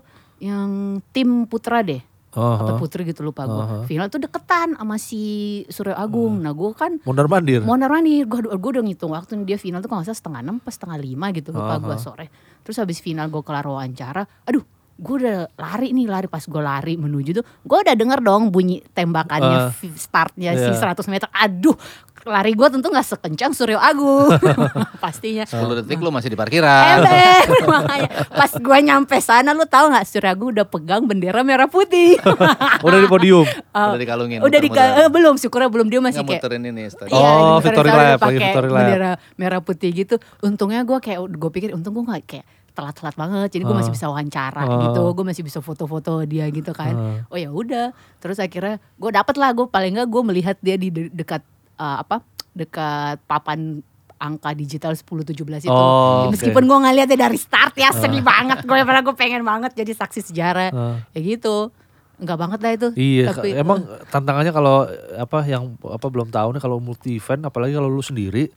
yang 0.42 0.98
tim 1.14 1.46
putra 1.46 1.86
deh. 1.86 2.02
Oh, 2.36 2.58
Atau 2.58 2.74
oh. 2.74 2.80
putri 2.82 3.06
gitu 3.06 3.22
lupa 3.22 3.46
gue. 3.46 3.54
Uh-huh. 3.54 3.82
Final 3.86 4.10
tuh 4.10 4.18
deketan 4.18 4.74
sama 4.74 4.98
si 4.98 5.22
Surya 5.70 5.94
Agung. 5.94 6.42
Nah 6.42 6.52
gue 6.52 6.74
kan 6.74 6.98
Mondar 7.06 7.30
mandir. 7.30 7.62
mau 7.62 7.78
nih 7.78 8.26
gue 8.26 8.50
gue 8.50 8.70
udah 8.76 8.84
ngitung 8.84 9.14
waktu 9.14 9.38
dia 9.46 9.56
final 9.56 9.78
tuh 9.78 9.86
kalau 9.86 10.02
nggak 10.02 10.10
salah 10.10 10.20
setengah 10.20 10.40
enam 10.42 10.56
pas 10.58 10.74
setengah 10.74 10.98
lima 10.98 11.30
gitu 11.30 11.54
lupa 11.54 11.78
gue 11.78 11.94
Aha. 11.96 12.02
sore 12.02 12.26
terus 12.60 12.82
habis 12.82 12.98
final 12.98 13.30
gue 13.30 13.40
kelar 13.40 13.64
wawancara 13.64 14.26
aduh 14.44 14.66
gue 14.96 15.16
udah 15.18 15.38
lari 15.54 15.92
nih 15.92 16.06
lari 16.06 16.24
pas 16.24 16.40
gue 16.40 16.56
lari 16.58 16.94
menuju 16.94 17.30
tuh 17.34 17.44
gue 17.44 17.78
udah 17.78 17.92
denger 17.92 18.18
dong 18.18 18.48
bunyi 18.48 18.80
tembakannya 18.88 19.68
fi- 19.70 19.92
startnya 19.92 20.52
si 20.54 20.66
Iya. 20.66 20.96
100 20.96 21.04
meter 21.06 21.28
aduh 21.30 21.76
lari 22.24 22.52
gue 22.52 22.66
tentu 22.66 22.88
nggak 22.88 23.06
sekencang 23.06 23.52
Suryo 23.52 23.76
Agung 23.76 24.34
pastinya 24.98 25.44
10 25.44 25.54
detik 25.78 25.98
lu 25.98 26.08
masih 26.08 26.26
di 26.26 26.34
parkiran. 26.34 26.98
Ember 26.98 27.44
makanya 27.70 28.08
pas 28.26 28.50
gue 28.50 28.78
nyampe 28.82 29.14
sana 29.20 29.52
lu 29.52 29.62
tahu 29.64 29.92
nggak 29.92 30.04
Suryo 30.04 30.26
Agung 30.28 30.48
udah 30.50 30.64
pegang 30.64 31.04
bendera 31.04 31.40
merah 31.40 31.68
putih 31.68 32.18
Udah 32.86 32.98
di 32.98 33.06
podium. 33.06 33.46
Udah 33.70 33.94
dikalungin. 33.94 34.40
udah 34.40 34.58
di 34.58 34.68
eh, 34.72 35.06
belum 35.06 35.36
syukurnya 35.36 35.68
belum 35.68 35.86
dia 35.86 36.00
masih 36.00 36.18
Nggak 36.18 36.30
kayak 36.32 36.42
muterin 36.42 36.62
ini 36.66 36.82
stadion. 36.88 37.14
Oh, 37.14 37.22
Iya, 37.22 37.30
di 37.30 37.62
victory 37.62 37.86
Venezuela 37.86 38.02
lap, 38.02 38.18
pakai 38.18 38.26
lagi 38.26 38.40
victory 38.40 38.66
lap. 38.66 38.76
bendera 38.80 39.10
merah 39.36 39.60
putih 39.60 39.90
gitu. 39.94 40.14
Untungnya 40.40 40.80
gue 40.82 40.98
kayak 40.98 41.20
gue 41.28 41.50
pikir 41.52 41.68
untung 41.70 41.92
gue 41.92 42.04
nggak 42.06 42.24
kayak 42.26 42.46
telat-telat 42.76 43.16
banget. 43.16 43.48
Jadi 43.50 43.62
gue 43.62 43.72
masih 43.74 43.90
Oh. 43.90 43.96
bisa 43.96 44.06
wawancara 44.06 44.62
Oh. 44.62 44.80
gitu. 44.84 45.02
Gue 45.10 45.24
masih 45.24 45.40
bisa 45.40 45.58
foto-foto 45.58 46.20
dia 46.22 46.44
gitu 46.46 46.70
kan. 46.70 46.92
Oh. 46.92 47.32
oh 47.32 47.38
ya 47.38 47.48
udah. 47.48 47.90
Terus 48.18 48.36
akhirnya 48.36 48.76
gue 48.76 49.10
dapet 49.10 49.34
lah 49.34 49.50
gue 49.50 49.64
paling 49.64 49.96
nggak 49.96 50.06
gue 50.06 50.22
melihat 50.22 50.56
dia 50.60 50.76
di 50.76 50.88
de- 50.88 51.08
dekat 51.08 51.40
uh, 51.74 51.98
apa 51.98 52.20
dekat 52.52 53.16
papan 53.24 53.80
angka 54.16 54.52
digital 54.52 54.92
10-17 54.92 55.32
itu. 55.62 55.68
Oh, 55.68 56.24
Ya, 56.24 56.32
meskipun 56.32 56.64
gue 56.64 56.78
ngeliatnya 56.78 57.18
dari 57.18 57.36
start 57.36 57.72
ya 57.74 57.92
sedih 57.92 58.20
Oh. 58.20 58.26
banget 58.26 58.58
gue 58.62 58.76
padahal 58.78 59.02
gue 59.02 59.12
pengen 59.14 59.40
banget 59.42 59.72
jadi 59.74 59.92
saksi 59.92 60.20
sejarah. 60.22 60.70
Ah. 60.70 60.96
ya 61.10 61.20
gitu. 61.22 61.72
Enggak 62.16 62.38
banget 62.38 62.58
lah 62.58 62.72
itu. 62.72 62.88
Iya, 62.96 63.28
Tapi, 63.28 63.52
emang 63.52 63.76
tantangannya 64.08 64.48
kalau 64.48 64.88
apa 65.14 65.38
yang 65.44 65.76
apa 65.78 66.06
belum 66.06 66.32
tahu 66.32 66.48
nih 66.50 66.62
kalau 66.64 66.80
multi 66.80 67.12
event 67.14 67.44
apalagi 67.44 67.76
kalau 67.76 67.92
lu 67.92 68.00
sendiri, 68.00 68.48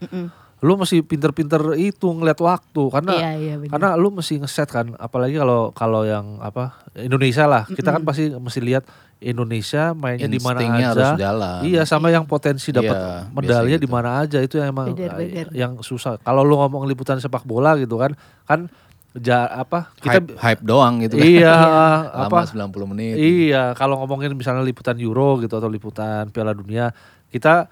lu 0.60 0.76
mesti 0.76 1.00
pinter-pinter 1.00 1.62
itu 1.74 2.04
ngeliat 2.06 2.36
waktu 2.36 2.84
karena 2.90 3.12
Iya, 3.14 3.32
iya, 3.34 3.54
bener. 3.56 3.72
karena 3.72 3.90
lu 3.96 4.12
mesti 4.12 4.38
ngeset 4.38 4.68
kan, 4.68 4.92
apalagi 4.96 5.36
kalau 5.36 5.72
kalau 5.72 6.04
yang 6.04 6.36
apa 6.40 6.76
Indonesia 6.94 7.46
lah, 7.46 7.64
kita 7.66 7.90
kan 7.90 8.04
pasti 8.04 8.28
mesti 8.30 8.60
lihat 8.60 8.84
Indonesia 9.20 9.92
mainnya 9.94 10.28
di 10.28 10.36
mana 10.38 10.60
aja. 10.60 10.84
harus 10.90 11.10
jalan. 11.16 11.60
Iya, 11.64 11.82
sama 11.84 12.08
yang 12.08 12.24
potensi 12.24 12.72
dapat 12.72 12.92
Iya, 12.92 13.28
medalnya 13.30 13.78
di 13.78 13.84
gitu. 13.84 13.92
mana 13.92 14.10
aja 14.18 14.40
itu 14.40 14.56
yang 14.56 14.70
emang 14.70 14.92
Bener, 14.92 15.12
eh, 15.14 15.28
bener. 15.28 15.48
yang 15.52 15.80
susah. 15.80 16.16
Kalau 16.18 16.42
lu 16.42 16.56
ngomong 16.56 16.84
liputan 16.84 17.20
sepak 17.20 17.44
bola 17.44 17.76
gitu 17.76 17.96
kan, 17.96 18.16
kan 18.44 18.68
ja, 19.14 19.44
apa 19.50 19.92
kita 19.98 20.20
hype, 20.20 20.30
hype 20.36 20.62
doang 20.62 21.00
gitu 21.00 21.16
kan. 21.16 21.24
iya 21.26 21.56
Lama 22.20 22.28
apa 22.28 22.40
90 22.48 22.92
menit. 22.92 23.16
Iya, 23.16 23.72
kalau 23.74 23.96
ngomongin 23.98 24.32
misalnya 24.34 24.60
liputan 24.62 24.96
Euro 24.98 25.36
gitu 25.38 25.52
atau 25.54 25.68
liputan 25.68 26.28
Piala 26.30 26.52
Dunia, 26.52 26.92
kita 27.28 27.68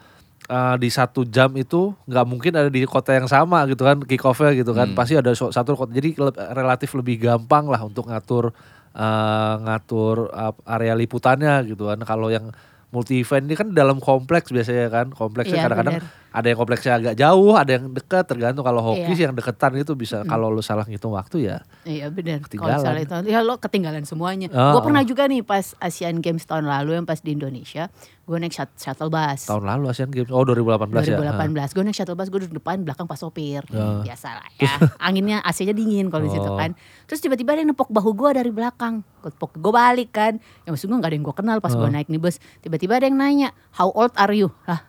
uh, 0.48 0.76
di 0.80 0.90
satu 0.90 1.24
jam 1.28 1.52
itu 1.56 1.94
nggak 2.08 2.26
mungkin 2.28 2.52
ada 2.56 2.70
di 2.72 2.84
kota 2.88 3.14
yang 3.16 3.28
sama 3.28 3.68
gitu 3.70 3.84
kan 3.84 4.02
kick 4.04 4.24
off-nya 4.24 4.56
gitu 4.56 4.72
kan. 4.74 4.92
Hmm. 4.92 4.98
Pasti 4.98 5.20
ada 5.20 5.32
satu 5.36 5.76
kota. 5.76 5.92
Jadi 5.94 6.18
le- 6.18 6.36
relatif 6.56 6.96
lebih 6.96 7.22
gampang 7.22 7.68
lah 7.68 7.84
untuk 7.84 8.08
ngatur 8.10 8.56
uh, 8.96 9.56
ngatur 9.64 10.32
uh, 10.32 10.54
area 10.66 10.96
liputannya 10.96 11.68
gitu 11.68 11.88
kan. 11.92 12.00
Kalau 12.04 12.32
yang 12.32 12.52
multi 12.88 13.20
event 13.20 13.46
ini 13.52 13.56
kan 13.60 13.68
dalam 13.76 14.00
kompleks 14.00 14.50
biasanya 14.50 14.88
kan. 14.88 15.12
Kompleksnya 15.12 15.60
Iya, 15.60 15.64
kadang-kadang 15.68 15.96
bener. 16.02 16.27
Ada 16.38 16.48
yang 16.48 16.58
kompleksnya 16.58 16.94
agak 16.96 17.16
jauh, 17.16 17.52
ada 17.52 17.72
yang 17.74 17.90
dekat 17.90 18.24
tergantung 18.24 18.62
kalau 18.62 18.78
hoki 18.80 19.02
Iya. 19.04 19.14
sih 19.14 19.24
yang 19.26 19.34
deketan 19.34 19.74
itu 19.74 19.94
bisa 19.94 20.22
kalau 20.24 20.48
lu 20.48 20.62
salah 20.62 20.86
ngitung 20.86 21.12
waktu 21.12 21.50
ya. 21.50 21.58
Iya 21.82 22.08
benar. 22.08 22.38
Kalau 22.38 22.46
Ketinggalan. 22.46 22.78
misalnya 22.78 23.02
itu, 23.02 23.16
ya 23.28 23.40
lo 23.42 23.58
ketinggalan 23.58 24.04
semuanya. 24.04 24.48
Ah, 24.52 24.72
gue 24.72 24.82
pernah 24.82 25.02
ah. 25.02 25.08
juga 25.08 25.26
nih 25.26 25.42
pas 25.42 25.74
Asian 25.78 26.18
Games 26.18 26.44
tahun 26.44 26.64
lalu 26.64 26.94
yang 26.94 27.04
pas 27.04 27.18
di 27.18 27.34
Indonesia, 27.34 27.90
gue 28.24 28.38
naik 28.38 28.54
shut- 28.54 28.78
shuttle 28.78 29.10
bus. 29.10 29.44
Tahun 29.44 29.64
lalu 29.64 29.90
Asian 29.90 30.08
Games. 30.08 30.30
Oh 30.30 30.44
2018, 30.44 31.10
ya. 31.10 31.18
2018, 31.18 31.74
gue 31.74 31.84
naik 31.84 31.96
shuttle 31.96 32.14
bus, 32.14 32.28
gue 32.28 32.40
duduk 32.44 32.56
depan, 32.56 32.78
belakang 32.80 33.04
pas 33.04 33.18
sopir. 33.18 33.66
Ah. 33.72 34.00
Biasa 34.00 34.28
lah 34.36 34.48
ya. 34.56 34.72
Anginnya 35.00 35.42
AC-nya 35.42 35.74
dingin 35.74 36.08
kalau 36.08 36.22
di 36.24 36.32
situ 36.32 36.46
Oh. 36.46 36.54
kan. 36.54 36.78
Terus 37.04 37.18
tiba-tiba 37.18 37.52
ada 37.52 37.62
yang 37.62 37.72
nepok 37.72 37.90
bahu 37.90 38.14
gue 38.14 38.30
dari 38.36 38.52
belakang. 38.52 39.02
Gue 39.20 39.32
gue 39.34 39.74
balik 39.74 40.12
kan. 40.12 40.38
Ya 40.64 40.70
maksud 40.70 40.86
gue 40.86 40.96
gak 40.96 41.08
ada 41.08 41.16
yang 41.16 41.24
gue 41.24 41.36
kenal 41.36 41.58
pas 41.58 41.72
gue 41.72 41.82
Ah. 41.82 41.92
naik 41.92 42.08
nih 42.08 42.20
bus. 42.20 42.38
Tiba-tiba 42.60 42.96
ada 42.96 43.06
yang 43.06 43.16
nanya, 43.16 43.50
how 43.74 43.90
old 43.90 44.12
are 44.14 44.32
you? 44.32 44.52
Lah, 44.64 44.86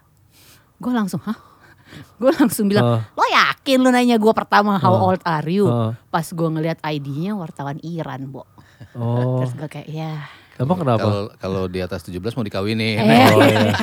gue 0.78 0.92
langsung, 0.92 1.20
hah? 1.23 1.38
Gue 2.20 2.28
langsung 2.30 2.68
bilang, 2.68 2.85
Ah. 2.85 3.02
lo 3.16 3.25
yakin 3.25 3.80
lu 3.80 3.88
nanya 3.88 4.20
gue 4.20 4.32
pertama 4.32 4.76
how 4.76 4.92
Ah. 4.92 5.04
old 5.08 5.23
are 5.25 5.49
you? 5.49 5.64
Ah. 5.66 5.97
Pas 6.08 6.25
gue 6.25 6.49
ngeliat 6.49 6.78
ID-nya 6.78 7.32
wartawan 7.32 7.80
Iran, 7.80 8.28
Bo. 8.28 8.44
Oh, 8.92 9.40
Terus 9.40 9.56
gue 9.56 9.68
kayak, 9.68 9.88
ya. 9.88 10.28
Emang 10.58 10.76
kenapa? 10.76 11.00
Kalau 11.00 11.22
kalau 11.36 11.62
di 11.64 11.78
atas 11.78 12.02
17 12.02 12.18
mau 12.32 12.42
dikawinin. 12.42 12.98
Eh. 12.98 13.26
Oh, 13.28 13.40
iya. 13.40 13.70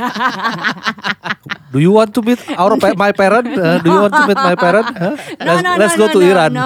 Do 1.68 1.78
you 1.78 1.92
want 1.92 2.10
to 2.10 2.22
meet 2.22 2.40
our 2.54 2.78
pa- 2.78 2.96
my 2.96 3.12
parent? 3.12 3.44
Uh, 3.50 3.78
do 3.78 3.90
you 3.90 4.00
want 4.00 4.14
to 4.14 4.24
meet 4.24 4.40
my 4.40 4.56
parent? 4.56 4.88
Huh? 4.88 5.12
No, 5.36 5.44
let's 5.46 5.60
no, 5.60 5.72
let's 5.76 5.94
no, 5.94 6.00
go 6.00 6.06
no, 6.06 6.14
to 6.14 6.20
no, 6.22 6.26
Iran. 6.26 6.52
no. 6.54 6.66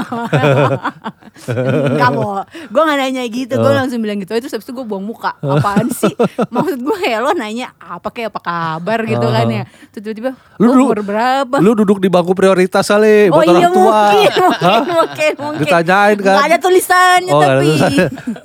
Enggak 1.49 2.09
mau. 2.11 2.45
Gue 2.45 2.81
gak 2.83 2.97
nanya 2.99 3.23
gitu. 3.25 3.53
Gue 3.55 3.65
Oh. 3.65 3.73
langsung 3.73 3.99
bilang 3.99 4.17
gitu. 4.17 4.31
Itu 4.31 4.45
habis 4.47 4.61
itu 4.61 4.69
gue 4.71 4.85
buang 4.85 5.01
muka. 5.01 5.33
Apaan 5.39 5.89
sih? 5.89 6.13
Maksud 6.47 6.79
gue 6.79 6.99
ya 7.01 7.19
lo 7.19 7.33
nanya 7.33 7.73
apa 7.75 8.05
kayak 8.07 8.29
apa 8.29 8.39
kabar 8.39 8.99
gitu 9.03 9.23
Oh. 9.23 9.31
kan 9.31 9.49
ya. 9.49 9.63
Terus 9.89 10.01
tiba-tiba 10.05 10.31
Lu 10.57 10.67
dulu- 10.69 10.85
umur 10.89 11.01
berapa? 11.01 11.55
Lu 11.57 11.71
duduk 11.73 11.97
di 11.97 12.07
bangku 12.07 12.33
prioritas 12.33 12.85
kali 12.85 13.27
oh 13.27 13.35
buat 13.35 13.45
iya 13.45 13.53
orang 13.55 13.71
tua. 13.71 13.89
mungkin, 13.89 14.29
mungkin, 14.37 14.61
Hah? 14.61 14.81
mungkin, 14.85 15.31
mungkin. 15.39 15.59
Ditanyain 15.63 16.17
kan. 16.19 16.35
Gak 16.35 16.45
ada 16.45 16.57
tulisannya 16.59 17.31
Oh, 17.31 17.41
ada 17.41 17.47
tapi. 17.57 17.67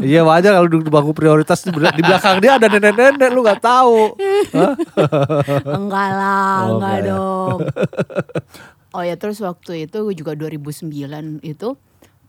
Iya 0.00 0.20
wajar 0.22 0.50
kalau 0.54 0.68
duduk 0.70 0.84
di 0.84 0.92
bangku 0.92 1.12
prioritas 1.12 1.53
di 1.60 1.70
bela- 1.70 1.90
di 1.90 2.00
belakang 2.00 2.36
dia 2.38 2.56
ada 2.56 2.66
nenek-nenek 2.66 3.30
lu 3.30 3.40
nggak 3.40 3.60
tahu. 3.60 4.18
Enggak 5.78 6.08
lah, 6.10 6.56
Oh, 6.60 6.68
enggak 6.74 6.96
ya. 6.96 7.06
dong. 7.06 7.58
Oh 8.94 9.02
ya 9.02 9.14
terus 9.14 9.38
waktu 9.40 9.84
itu 9.84 9.98
gue 10.00 10.14
juga 10.14 10.32
2009 10.32 10.86
itu 11.42 11.68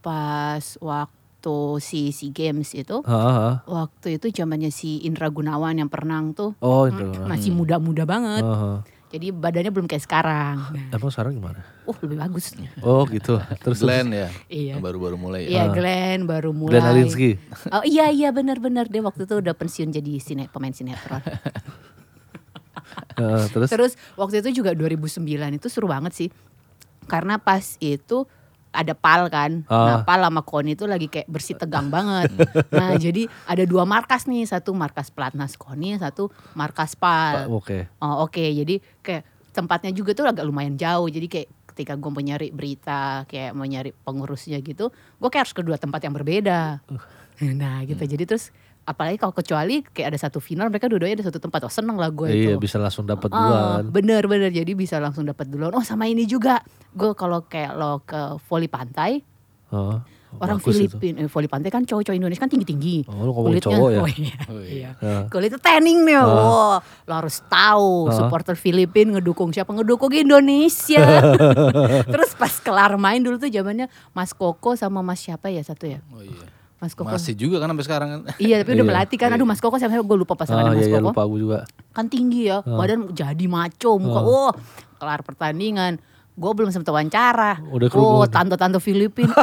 pas 0.02 0.58
waktu 0.82 1.54
si 1.78 2.10
si 2.10 2.34
games 2.34 2.74
itu 2.74 3.06
hah. 3.06 3.62
waktu 3.66 4.18
itu 4.18 4.34
zamannya 4.34 4.70
si 4.70 4.98
Indra 5.00 5.30
Gunawan 5.30 5.78
yang 5.78 5.94
perenang 5.94 6.34
tuh 6.34 6.58
Oh, 6.58 6.90
Indra 6.90 7.06
masih 7.24 7.54
muda-muda 7.54 8.02
banget. 8.04 8.42
Hah. 8.42 8.82
Jadi 9.16 9.32
badannya 9.32 9.72
belum 9.72 9.88
kayak 9.88 10.04
sekarang. 10.04 10.76
Nah, 10.76 10.92
Emang 10.92 11.08
sekarang 11.08 11.40
gimana? 11.40 11.64
uh 11.88 11.98
lebih 12.04 12.20
bagus. 12.20 12.52
Oh 12.84 13.08
gitu. 13.08 13.40
Terus 13.64 13.80
Glenn 13.80 14.12
ya. 14.12 14.28
Iya. 14.52 14.76
Baru-baru 14.84 15.16
mulai 15.16 15.48
ya. 15.48 15.50
Iya 15.56 15.64
Ah. 15.64 15.68
Glenn 15.72 16.20
baru 16.28 16.52
mulai. 16.52 16.76
Glenn 16.76 16.88
Alinsky. 16.92 17.40
Oh 17.72 17.80
iya 17.88 18.12
iya 18.12 18.36
benar-benar 18.36 18.92
dia 18.92 19.00
waktu 19.00 19.24
itu 19.24 19.40
udah 19.40 19.56
pensiun 19.56 19.96
jadi 19.96 20.20
sine, 20.20 20.52
pemain 20.52 20.76
sinetron. 20.76 21.24
Heeh, 23.16 23.44
terus 23.56 23.70
Terus 23.72 23.92
waktu 24.20 24.44
itu 24.44 24.60
juga 24.60 24.76
2009 24.76 25.24
itu 25.56 25.68
seru 25.72 25.88
banget 25.88 26.12
sih. 26.12 26.30
Karena 27.08 27.40
pas 27.40 27.80
itu 27.80 28.28
ada 28.76 28.94
pal 28.94 29.32
kan. 29.32 29.64
Nah, 29.66 30.00
Ah. 30.00 30.04
pal 30.04 30.20
sama 30.20 30.44
Koni 30.44 30.76
itu 30.76 30.84
lagi 30.84 31.08
kayak 31.08 31.26
bersih 31.26 31.56
tegang 31.56 31.88
banget. 31.88 32.36
Nah, 32.70 32.94
jadi 33.02 33.26
ada 33.48 33.64
dua 33.64 33.88
markas 33.88 34.28
nih, 34.28 34.44
satu 34.44 34.76
markas 34.76 35.08
pelatnas 35.10 35.56
Koni, 35.56 35.96
satu 35.96 36.28
markas 36.54 36.94
pal. 36.94 37.48
Oke. 37.50 37.88
Oh, 38.04 38.28
oke. 38.28 38.44
Jadi 38.44 38.84
kayak 39.00 39.24
tempatnya 39.56 39.96
juga 39.96 40.12
tuh 40.12 40.28
agak 40.28 40.44
lumayan 40.44 40.76
jauh. 40.76 41.08
Jadi 41.08 41.28
kayak 41.32 41.48
ketika 41.72 41.96
gue 41.96 42.08
mau 42.08 42.24
nyari 42.24 42.52
berita, 42.52 43.24
kayak 43.28 43.52
mau 43.52 43.68
nyari 43.68 43.92
pengurusnya 43.92 44.60
gitu, 44.60 44.92
gue 44.92 45.30
kayak 45.32 45.48
harus 45.48 45.56
ke 45.56 45.64
dua 45.64 45.76
tempat 45.76 46.04
yang 46.04 46.14
berbeda. 46.14 46.80
Nah, 47.36 47.84
gitu. 47.84 48.00
Hmm. 48.00 48.12
Jadi 48.16 48.24
terus 48.24 48.48
apalagi 48.86 49.18
kalau 49.18 49.34
kecuali 49.34 49.82
kayak 49.84 50.08
ada 50.10 50.20
satu 50.20 50.38
final 50.38 50.70
mereka 50.70 50.86
dua-duanya 50.86 51.20
ada 51.20 51.28
satu 51.28 51.38
tempat. 51.40 51.60
Oh, 51.62 51.74
seneng 51.74 51.98
lah 51.98 52.08
gue 52.08 52.30
itu. 52.30 52.50
Iya 52.50 52.56
bisa 52.56 52.78
langsung 52.78 53.04
dapat 53.04 53.28
Ah, 53.28 53.38
duluan. 53.82 53.84
bener 53.90 54.24
bener 54.24 54.50
jadi 54.50 54.72
bisa 54.72 54.98
langsung 54.98 55.24
dapat 55.24 55.46
duluan. 55.46 55.70
Oh 55.72 55.82
sama 55.82 56.06
ini 56.06 56.24
juga, 56.24 56.62
gue 56.92 57.12
kalau 57.12 57.44
kayak 57.44 57.74
lo 57.74 58.00
ke 58.00 58.18
voli 58.46 58.66
pantai, 58.66 59.26
Oh, 59.68 59.98
orang 60.38 60.58
itu. 60.58 60.70
Filipina, 60.70 61.18
eh, 61.18 61.28
voli 61.28 61.48
pantai 61.48 61.68
kan 61.68 61.82
cowok-cowok 61.82 62.14
Indonesia 62.14 62.38
kan 62.38 62.48
tinggi 62.48 62.68
tinggi. 62.68 62.98
Oh, 63.06 63.34
ngomongin 63.34 63.60
cowok 63.60 63.90
ya? 63.90 64.00
Oh 64.00 64.10
iya, 64.12 64.36
Oh, 64.46 64.62
iya. 64.62 64.90
Ah. 65.00 65.26
Kulitnya 65.26 65.58
tanning 65.58 66.06
nih, 66.06 66.16
Ah. 66.16 66.24
wow. 66.24 66.78
lo 67.02 67.14
harus 67.16 67.42
tahu 67.44 67.90
Ah. 68.06 68.14
supporter 68.16 68.54
Filipin 68.54 69.12
ngedukung 69.12 69.50
siapa 69.50 69.74
ngedukung 69.74 70.14
Indonesia. 70.14 71.02
Terus 72.14 72.32
pas 72.34 72.54
kelar 72.56 72.94
main 72.96 73.20
dulu 73.20 73.36
tuh 73.36 73.50
zamannya 73.50 73.86
Mas 74.12 74.32
Koko 74.32 74.74
sama 74.74 75.02
Mas 75.02 75.20
siapa 75.20 75.50
ya 75.50 75.60
satu 75.60 75.88
ya, 75.88 76.00
Oh 76.08 76.22
iya. 76.22 76.46
Mas 76.76 76.92
Koko. 76.92 77.08
Masih 77.08 77.34
juga 77.34 77.58
kan 77.58 77.68
sampai 77.68 77.84
sekarang 77.84 78.10
kan. 78.12 78.20
Iya 78.38 78.62
tapi 78.62 78.72
udah 78.72 78.78
Iya. 78.78 78.90
melatih 78.90 79.18
kan, 79.18 79.30
aduh 79.30 79.44
Mas 79.44 79.58
Koko 79.58 79.76
siapa 79.76 79.96
gue 79.96 80.18
lupa 80.18 80.34
pasangan 80.34 80.62
Ah 80.62 80.70
Mas 80.70 80.82
iya, 80.82 80.88
iya 80.88 80.98
Koko 80.98 81.10
lupa 81.10 81.24
gue 81.26 81.40
juga. 81.40 81.60
kan 81.90 82.06
tinggi 82.06 82.42
ya 82.46 82.60
badan 82.62 83.10
jadi 83.10 83.46
maco 83.46 83.92
muka 83.96 84.18
Ah. 84.18 84.26
oh 84.26 84.52
kelar 84.96 85.22
pertandingan 85.22 85.96
gue 86.32 86.52
belum 86.52 86.68
sempat 86.68 86.90
wawancara 86.90 87.64
Udah 87.66 87.88
oh 87.94 88.28
tante-tante 88.28 88.76
Filipin 88.78 89.24
oh, 89.32 89.40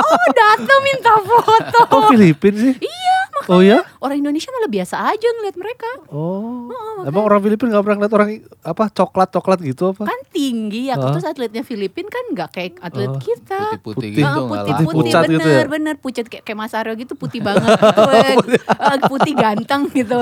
oh 0.00 0.26
datang 0.30 0.80
minta 0.82 1.12
foto 1.20 1.78
Kok 1.86 2.02
Filipin 2.10 2.54
sih? 2.54 2.74
iya 2.80 3.09
Oh 3.46 3.60
ya? 3.60 3.80
Orang 3.96 4.18
Indonesia 4.18 4.50
malah 4.50 4.68
biasa 4.68 4.96
aja 5.06 5.28
ngeliat 5.30 5.54
mereka. 5.54 5.90
Oh. 6.08 6.68
Emang 7.00 7.24
orang 7.24 7.40
Filipina 7.40 7.70
nggak 7.70 7.82
pernah 7.82 7.96
ngeliat 7.96 8.14
orang 8.14 8.30
apa 8.60 8.84
coklat-coklat 8.90 9.58
gitu 9.62 9.82
apa? 9.90 10.04
Kan 10.04 10.20
tinggi 10.28 10.88
ya, 10.88 10.94
Ah. 10.94 11.08
terus 11.08 11.24
atletnya 11.24 11.62
Filipin 11.62 12.04
kan 12.04 12.24
nggak 12.28 12.50
kayak 12.50 12.72
atlet 12.78 13.08
Oh. 13.08 13.16
kita. 13.16 13.58
Putih-putih 13.72 13.96
Putih. 13.96 14.10
gitu 14.12 14.26
Ah, 14.26 14.34
nggak 14.36 14.44
putih 14.60 14.72
laku. 14.74 14.84
putih 14.84 15.00
Pucat 15.06 15.22
bener 15.22 15.32
gitu 15.32 15.48
ya? 15.48 15.64
bener 15.66 15.94
pucat 15.96 16.26
kayak, 16.26 16.42
kayak 16.42 16.58
Mas 16.58 16.74
Aryo 16.74 16.92
gitu 16.94 17.12
putih 17.14 17.40
banget 17.40 17.70
Ah, 18.80 18.96
putih 19.02 19.32
ganteng 19.32 19.82
gitu 19.90 20.16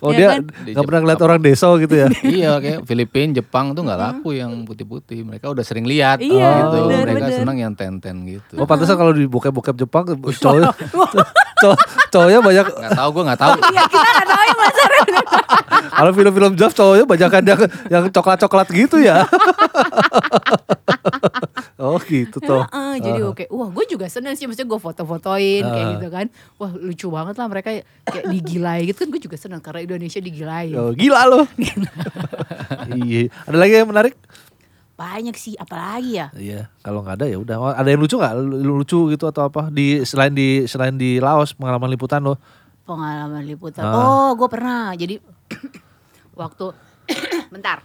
Oh 0.00 0.10
Ya 0.12 0.16
dia 0.18 0.26
kan? 0.30 0.42
nggak 0.66 0.84
pernah 0.84 1.00
ngeliat 1.00 1.20
orang 1.20 1.40
deso 1.40 1.70
gitu 1.78 1.94
ya? 1.94 2.06
iya 2.28 2.52
kayak 2.58 2.78
Filipina, 2.82 3.10
Jepang 3.34 3.72
tuh 3.72 3.82
nggak 3.82 3.98
laku 3.98 4.34
yang 4.34 4.52
putih-putih. 4.62 5.24
Mereka 5.24 5.48
udah 5.48 5.62
sering 5.62 5.84
lihat 5.84 6.18
Iya, 6.18 6.28
gitu. 6.60 6.76
bener, 6.86 7.04
Mereka 7.06 7.18
bener. 7.22 7.38
senang 7.38 7.56
yang 7.56 7.72
ten-ten 7.72 8.16
gitu. 8.24 8.54
Oh 8.56 8.66
pantesan 8.66 8.94
kalau 8.94 9.10
di 9.10 9.24
bokep-bokep 9.24 9.76
Jepang 9.78 10.04
cowoknya 10.12 10.72
cow- 11.62 11.78
cowoknya 12.10 12.40
banyak 12.40 12.66
Nggak 12.68 12.92
tahu 12.92 13.08
gue 13.10 13.22
nggak 13.24 13.40
tahu. 13.40 13.52
Iya 13.68 13.82
kita 13.86 14.08
nggak 14.10 14.28
tahu 14.28 14.42
ya 14.42 14.54
Mas 14.54 14.76
kalau 15.92 16.10
film-film 16.10 16.52
Jav 16.54 16.72
cowoknya 16.72 17.04
banyak 17.04 17.30
yang 17.30 17.60
yang 17.88 18.04
coklat-coklat 18.08 18.66
gitu 18.70 18.96
ya. 18.98 19.22
oh 21.78 21.98
gitu 22.00 22.38
toh. 22.38 22.62
Heeh, 22.64 22.94
jadi 23.00 23.20
oke 23.24 23.44
wah 23.48 23.68
gue 23.68 23.84
juga 23.88 24.06
seneng 24.06 24.32
sih 24.32 24.46
maksudnya 24.46 24.68
gue 24.68 24.80
foto-fotoin 24.80 25.62
kayak 25.64 25.82
Ah. 25.84 25.92
gitu 25.92 26.08
kan 26.08 26.26
wah 26.56 26.70
lucu 26.72 27.06
banget 27.08 27.34
lah 27.34 27.46
mereka 27.46 27.68
kayak 28.04 28.24
digilai 28.26 28.78
gitu 28.84 28.98
kan 28.98 29.08
gue 29.10 29.20
juga 29.20 29.36
seneng 29.36 29.60
karena 29.60 29.82
Indonesia 29.82 30.18
digilai 30.18 30.66
Oh, 30.72 30.90
gila 30.92 31.26
loh. 31.26 31.44
iya. 32.98 33.28
Ada 33.44 33.56
lagi 33.56 33.72
yang 33.74 33.88
menarik? 33.88 34.14
Banyak 34.92 35.34
sih 35.34 35.54
apalagi 35.54 36.12
ya 36.14 36.26
Iya. 36.32 36.60
Kalau 36.78 37.00
nggak 37.00 37.16
ada 37.16 37.26
ya 37.26 37.36
udah. 37.36 37.56
Oh, 37.56 37.68
Ada 37.68 37.88
yang 37.88 37.98
lucu 37.98 38.14
nggak? 38.14 38.34
Lu- 38.36 38.78
Lucu 38.78 39.00
gitu 39.08 39.24
atau 39.24 39.42
apa? 39.44 39.66
Di 39.68 40.02
selain 40.02 40.30
di 40.30 40.64
selain 40.64 40.94
di 40.94 41.18
Laos 41.18 41.52
pengalaman 41.52 41.88
liputan 41.88 42.20
lo. 42.20 42.36
pengalaman 42.82 43.42
liputan 43.42 43.78
Ah. 43.80 43.94
oh 43.94 44.30
gue 44.34 44.48
pernah 44.48 44.90
jadi 44.92 45.22
waktu 46.34 46.74
bentar 47.52 47.82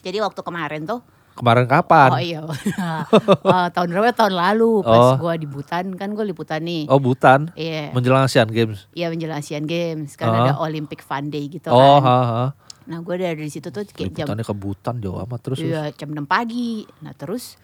jadi 0.00 0.20
waktu 0.20 0.40
kemarin 0.40 0.84
tuh 0.84 1.00
Kemarin 1.34 1.66
kapan? 1.66 2.10
Oh 2.10 2.22
iya, 2.22 2.38
Eh, 2.46 3.66
tahun 3.68 3.90
berapa? 3.90 4.14
Tahun 4.14 4.30
lalu 4.30 4.80
pas 4.80 4.94
Oh. 5.12 5.14
gua 5.18 5.34
di 5.34 5.44
Butan 5.44 5.90
kan 5.92 6.14
gue 6.14 6.22
liputan 6.24 6.62
nih. 6.62 6.86
Oh 6.86 6.96
Butan. 6.96 7.50
Iya, 7.54 7.90
Menjelang 7.90 8.22
Asian 8.22 8.46
Games. 8.46 8.86
iya 8.94 9.10
menjelang 9.10 9.42
Asian 9.42 9.66
Games 9.66 10.14
kan 10.14 10.30
Ah. 10.30 10.38
ada 10.40 10.54
Olympic 10.56 11.02
Fun 11.02 11.28
Day 11.28 11.50
gitu 11.50 11.68
Oh, 11.68 11.98
kan. 11.98 12.06
ha, 12.06 12.18
ha. 12.22 12.44
Nah 12.84 12.98
gue 12.98 13.14
dari 13.14 13.48
situ 13.48 13.68
tuh 13.68 13.82
kayak 13.86 14.12
jam 14.14 14.28
ke 14.30 14.54
Butan 14.54 14.98
jauh 14.98 15.16
amat 15.18 15.40
terus. 15.42 15.58
iya, 15.58 15.88
jam 15.90 16.08
6 16.08 16.24
pagi. 16.24 16.84
Nah 17.00 17.12
terus 17.12 17.56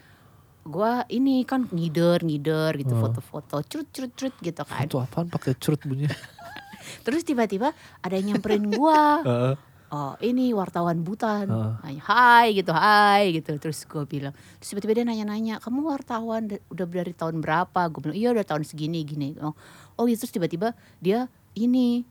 gua 0.60 1.04
ini 1.08 1.42
kan 1.42 1.64
ngider 1.66 2.20
ngider 2.20 2.76
gitu 2.76 2.92
Oh. 2.92 3.00
foto-foto 3.02 3.60
crut 3.62 3.88
crut 3.88 4.12
crut 4.12 4.34
gitu 4.38 4.62
kan. 4.62 4.82
Itu 4.82 4.96
apaan 4.96 5.26
pakai 5.26 5.54
curut 5.54 5.80
bunyi? 5.82 6.08
Terus 7.04 7.22
tiba-tiba 7.22 7.70
ada 7.98 8.14
yang 8.14 8.34
nyamperin. 8.34 8.64
Heeh. 8.72 9.54
oh 9.90 10.14
ini 10.20 10.54
wartawan 10.54 11.02
Butan 11.02 11.50
hai 11.82 12.54
gitu 12.54 12.70
hai 12.70 13.34
gitu 13.34 13.58
terus 13.58 13.82
gue 13.82 14.06
bilang 14.06 14.30
terus 14.56 14.70
tiba-tiba 14.70 14.94
dia 14.94 15.04
nanya-nanya 15.04 15.58
kamu 15.58 15.82
wartawan 15.82 16.46
da- 16.46 16.62
udah 16.68 16.86
dari 16.86 17.10
tahun 17.10 17.42
berapa 17.42 17.90
gue 17.90 17.98
bilang 18.00 18.14
iya 18.14 18.30
udah 18.30 18.46
tahun 18.46 18.62
segini 18.62 19.02
gini 19.02 19.34
oh 19.40 19.50
oh 19.92 20.04
gitu 20.06 20.22
terus 20.22 20.30
tiba-tiba 20.30 20.68
dia 20.96 21.26
ini 21.52 22.06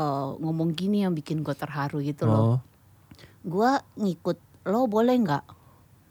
eh, 0.00 0.26
ngomong 0.34 0.72
gini 0.72 1.04
yang 1.04 1.12
bikin 1.12 1.40
gue 1.40 1.52
terharu 1.52 2.00
gitu 2.00 2.24
loh 2.24 2.40
Oh, 2.40 2.56
gue 3.42 3.70
ngikut 3.98 4.36
lo 4.64 4.84
boleh 4.86 5.16
nggak 5.18 5.44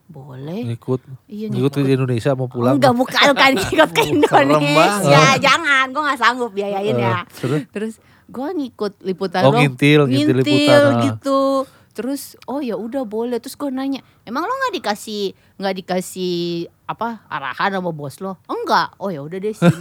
boleh 0.07 0.65
ngikut. 0.67 1.05
Iya, 1.27 1.53
ngikut 1.53 1.69
ke 1.71 1.79
ngikut. 1.79 1.95
Indonesia 1.95 2.31
mau 2.33 2.49
pulang. 2.49 2.77
Enggak 2.77 2.93
bukan 2.93 3.21
bukan 3.29 3.51
ngikut 3.59 3.89
ke 3.91 4.01
Indonesia 4.07 5.21
jangan 5.37 5.85
gue 5.87 6.01
nggak 6.01 6.17
sanggup 6.17 6.49
biayain 6.49 6.93
Eh, 6.93 6.97
ya 6.97 7.17
terus? 7.29 7.61
terus 7.69 7.93
gue 8.25 8.47
ngikut 8.51 8.93
liputan 9.01 9.41
Oh, 9.43 9.53
lo 9.53 9.61
ngintil, 9.61 10.05
ngintil 10.05 10.35
liputan, 10.39 10.81
ah. 10.87 11.01
gitu 11.03 11.41
terus 11.89 12.21
oh 12.45 12.57
ya 12.57 12.73
udah 12.73 13.03
boleh 13.03 13.37
terus 13.37 13.53
gue 13.53 13.69
nanya 13.69 14.01
emang 14.29 14.43
lo 14.43 14.53
nggak 14.53 14.75
dikasih 14.75 15.23
nggak 15.57 15.75
dikasih 15.75 16.37
apa 16.85 17.21
arahan 17.27 17.75
sama 17.75 17.91
bos 17.91 18.17
lo 18.17 18.39
enggak 18.45 18.95
oh 18.97 19.09
ya 19.09 19.19
udah 19.19 19.37
deh 19.37 19.51
sini 19.51 19.69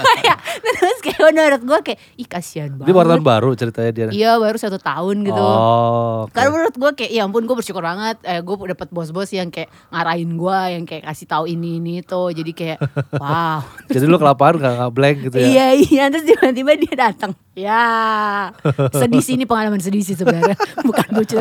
Kayak, 0.00 0.38
terus 0.62 0.98
kayak 1.00 1.20
menurut 1.26 1.62
gue 1.62 1.78
kayak 1.82 2.00
ih 2.14 2.24
kasihan 2.24 2.70
banget 2.70 2.86
Dia 2.86 2.94
wartawan 2.94 3.20
baru 3.20 3.50
ceritanya 3.52 3.90
dia. 3.90 4.06
iya 4.10 4.32
baru 4.36 4.56
satu 4.56 4.78
tahun 4.78 5.20
gitu 5.22 5.36
Oh, 5.36 6.24
oke. 6.24 6.32
karena 6.32 6.48
menurut 6.50 6.74
gue 6.74 6.90
kayak 6.94 7.10
ya 7.10 7.22
ampun 7.22 7.42
gue 7.42 7.52
bersyukur 7.54 7.82
banget 7.82 8.16
eh, 8.22 8.38
gue 8.38 8.54
dapet 8.68 8.88
bos-bos 8.88 9.28
yang 9.28 9.48
kayak 9.48 9.68
ngarahin 9.90 10.30
gue 10.32 10.58
yang 10.70 10.84
kayak 10.84 11.04
kasih 11.06 11.26
tahu 11.26 11.44
ini 11.46 11.76
ini 11.78 12.00
tuh 12.00 12.30
jadi 12.30 12.52
kayak 12.52 12.78
wow 13.20 13.60
Jadi 13.86 14.04
lu 14.06 14.16
kelaparan 14.16 14.56
gak, 14.56 14.74
gak 14.78 14.92
blank 14.92 15.16
gitu 15.24 15.36
ya? 15.36 15.46
Iya 15.46 15.66
iya 15.76 16.04
terus 16.08 16.24
tiba-tiba 16.26 16.72
dia 16.78 16.94
datang. 17.02 17.32
Ya 17.52 17.84
sedih 18.90 19.20
sih 19.20 19.34
ini 19.34 19.44
pengalaman 19.44 19.76
sedih 19.78 20.00
sih 20.00 20.14
sebenarnya 20.14 20.54
bukan 20.86 21.06
lucu. 21.12 21.36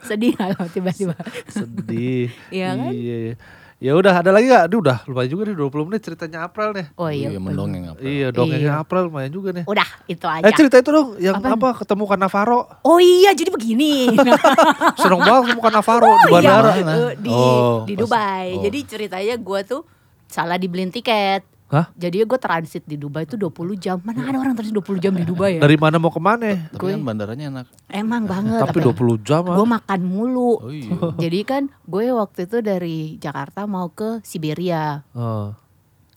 Sedih 0.00 0.32
kalau 0.32 0.64
tiba-tiba. 0.66 1.16
Sedih. 1.46 2.28
Iya 2.48 2.68
kan? 2.72 2.90
Iya. 2.90 3.34
Ya 3.80 3.96
udah 3.96 4.12
ada 4.12 4.28
lagi 4.28 4.44
gak? 4.46 4.68
Aduh 4.68 4.84
udah 4.84 5.08
lumayan 5.08 5.30
juga 5.30 5.42
nih 5.42 5.56
20 5.56 5.88
menit 5.88 6.00
ceritanya 6.02 6.44
April 6.44 6.76
nih. 6.76 6.86
Oh 6.94 7.08
iya. 7.08 7.28
Iya, 7.28 7.40
mendongeng 7.40 7.82
apa? 7.86 7.96
Iya 7.98 8.28
dongengnya 8.28 8.60
Iya. 8.70 8.72
April 8.78 9.00
lumayan 9.08 9.32
juga 9.32 9.48
nih. 9.50 9.64
Udah 9.64 9.88
itu 10.04 10.26
aja. 10.26 10.44
Eh 10.44 10.52
cerita 10.52 10.76
itu 10.76 10.90
dong 10.90 11.08
yang 11.16 11.34
Apaan? 11.34 11.56
apa 11.56 11.68
ketemu 11.78 12.04
Cannavaro. 12.04 12.60
Oh 12.82 13.00
iya 13.00 13.32
jadi 13.32 13.48
begini. 13.48 14.12
Seneng 15.00 15.18
banget 15.18 15.42
ketemu 15.48 15.60
Cannavaro 15.62 16.10
di 16.12 16.12
Oh, 16.12 16.28
iya, 16.28 16.32
bandara. 16.52 16.70
eh, 16.70 16.84
di 17.16 17.28
Oh, 17.30 17.76
di 17.82 17.94
pas- 17.94 18.00
Dubai. 18.04 18.46
oh. 18.52 18.62
Jadi 18.62 18.78
ceritanya 18.84 19.34
gue 19.34 19.60
tuh 19.64 19.82
salah 20.26 20.54
dibeliin 20.54 20.92
tiket. 20.92 21.40
Hah? 21.70 21.86
Jadi 21.94 22.26
gue 22.26 22.40
transit 22.42 22.82
di 22.82 22.98
Dubai 22.98 23.30
tuh 23.30 23.38
20 23.38 23.78
jam. 23.78 24.02
Mana 24.02 24.26
ada 24.26 24.42
orang 24.42 24.58
transit 24.58 24.74
20 24.74 24.98
jam 24.98 25.14
di 25.14 25.22
Dubai 25.22 25.56
ya? 25.56 25.60
Dari 25.62 25.78
mana 25.78 26.02
mau 26.02 26.10
ke 26.10 26.18
mana? 26.18 26.66
Tapi 26.74 26.98
kan 26.98 27.02
bandaranya 27.06 27.46
enak. 27.46 27.66
Emang 27.86 28.26
banget. 28.26 28.58
Tapi 28.58 28.82
20 28.82 29.22
jam 29.22 29.46
gue 29.46 29.54
ah. 29.54 29.70
makan 29.78 30.00
mulu. 30.02 30.58
Oh 30.58 30.74
iya. 30.74 30.90
Jadi 31.22 31.38
kan 31.46 31.62
gue 31.86 32.10
waktu 32.10 32.50
itu 32.50 32.58
dari 32.58 33.14
Jakarta 33.22 33.70
mau 33.70 33.86
ke 33.94 34.18
Siberia. 34.26 35.06
Oh. 35.14 35.54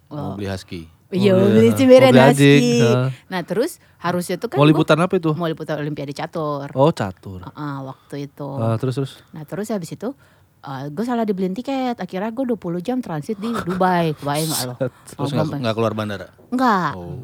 Mau 0.09 0.33
beli 0.33 0.49
husky. 0.49 0.89
Iya, 1.13 1.37
Oh, 1.37 1.45
mau 1.45 1.53
beli 1.53 1.69
iya. 1.69 1.85
Beli 1.85 2.17
anjing, 2.17 2.17
Husky. 2.17 2.81
ha. 2.81 3.13
Nah 3.29 3.41
terus 3.45 3.77
harusnya 4.01 4.41
tuh 4.41 4.49
kan 4.49 4.57
Mau 4.57 4.65
gua 4.65 4.73
liputan 4.73 4.97
apa 4.97 5.13
itu? 5.21 5.29
mau 5.37 5.45
liputan 5.45 5.77
Olimpiade 5.77 6.17
catur. 6.17 6.65
Oh 6.73 6.89
catur. 6.89 7.45
Heeh, 7.45 7.75
waktu 7.85 8.15
itu. 8.25 8.49
Ah, 8.57 8.73
terus 8.81 8.97
terus. 8.97 9.21
Nah 9.29 9.45
terus 9.45 9.69
habis 9.69 9.93
itu 9.93 10.17
eh, 10.63 10.85
gue 10.89 11.05
salah 11.05 11.27
dibeliin 11.27 11.53
tiket. 11.53 11.99
Akhirnya 11.99 12.31
gue 12.31 12.45
20 12.55 12.79
jam 12.79 12.97
transit 13.03 13.37
di 13.37 13.51
Dubai. 13.51 14.15
Kebayang 14.15 14.49
gak 14.49 14.63
lo? 14.65 14.75
Terus 14.79 15.29
Oh, 15.31 15.45
nggak 15.59 15.75
keluar 15.75 15.93
bandara. 15.93 16.27
Enggak. 16.49 16.91
Oh. 16.95 17.19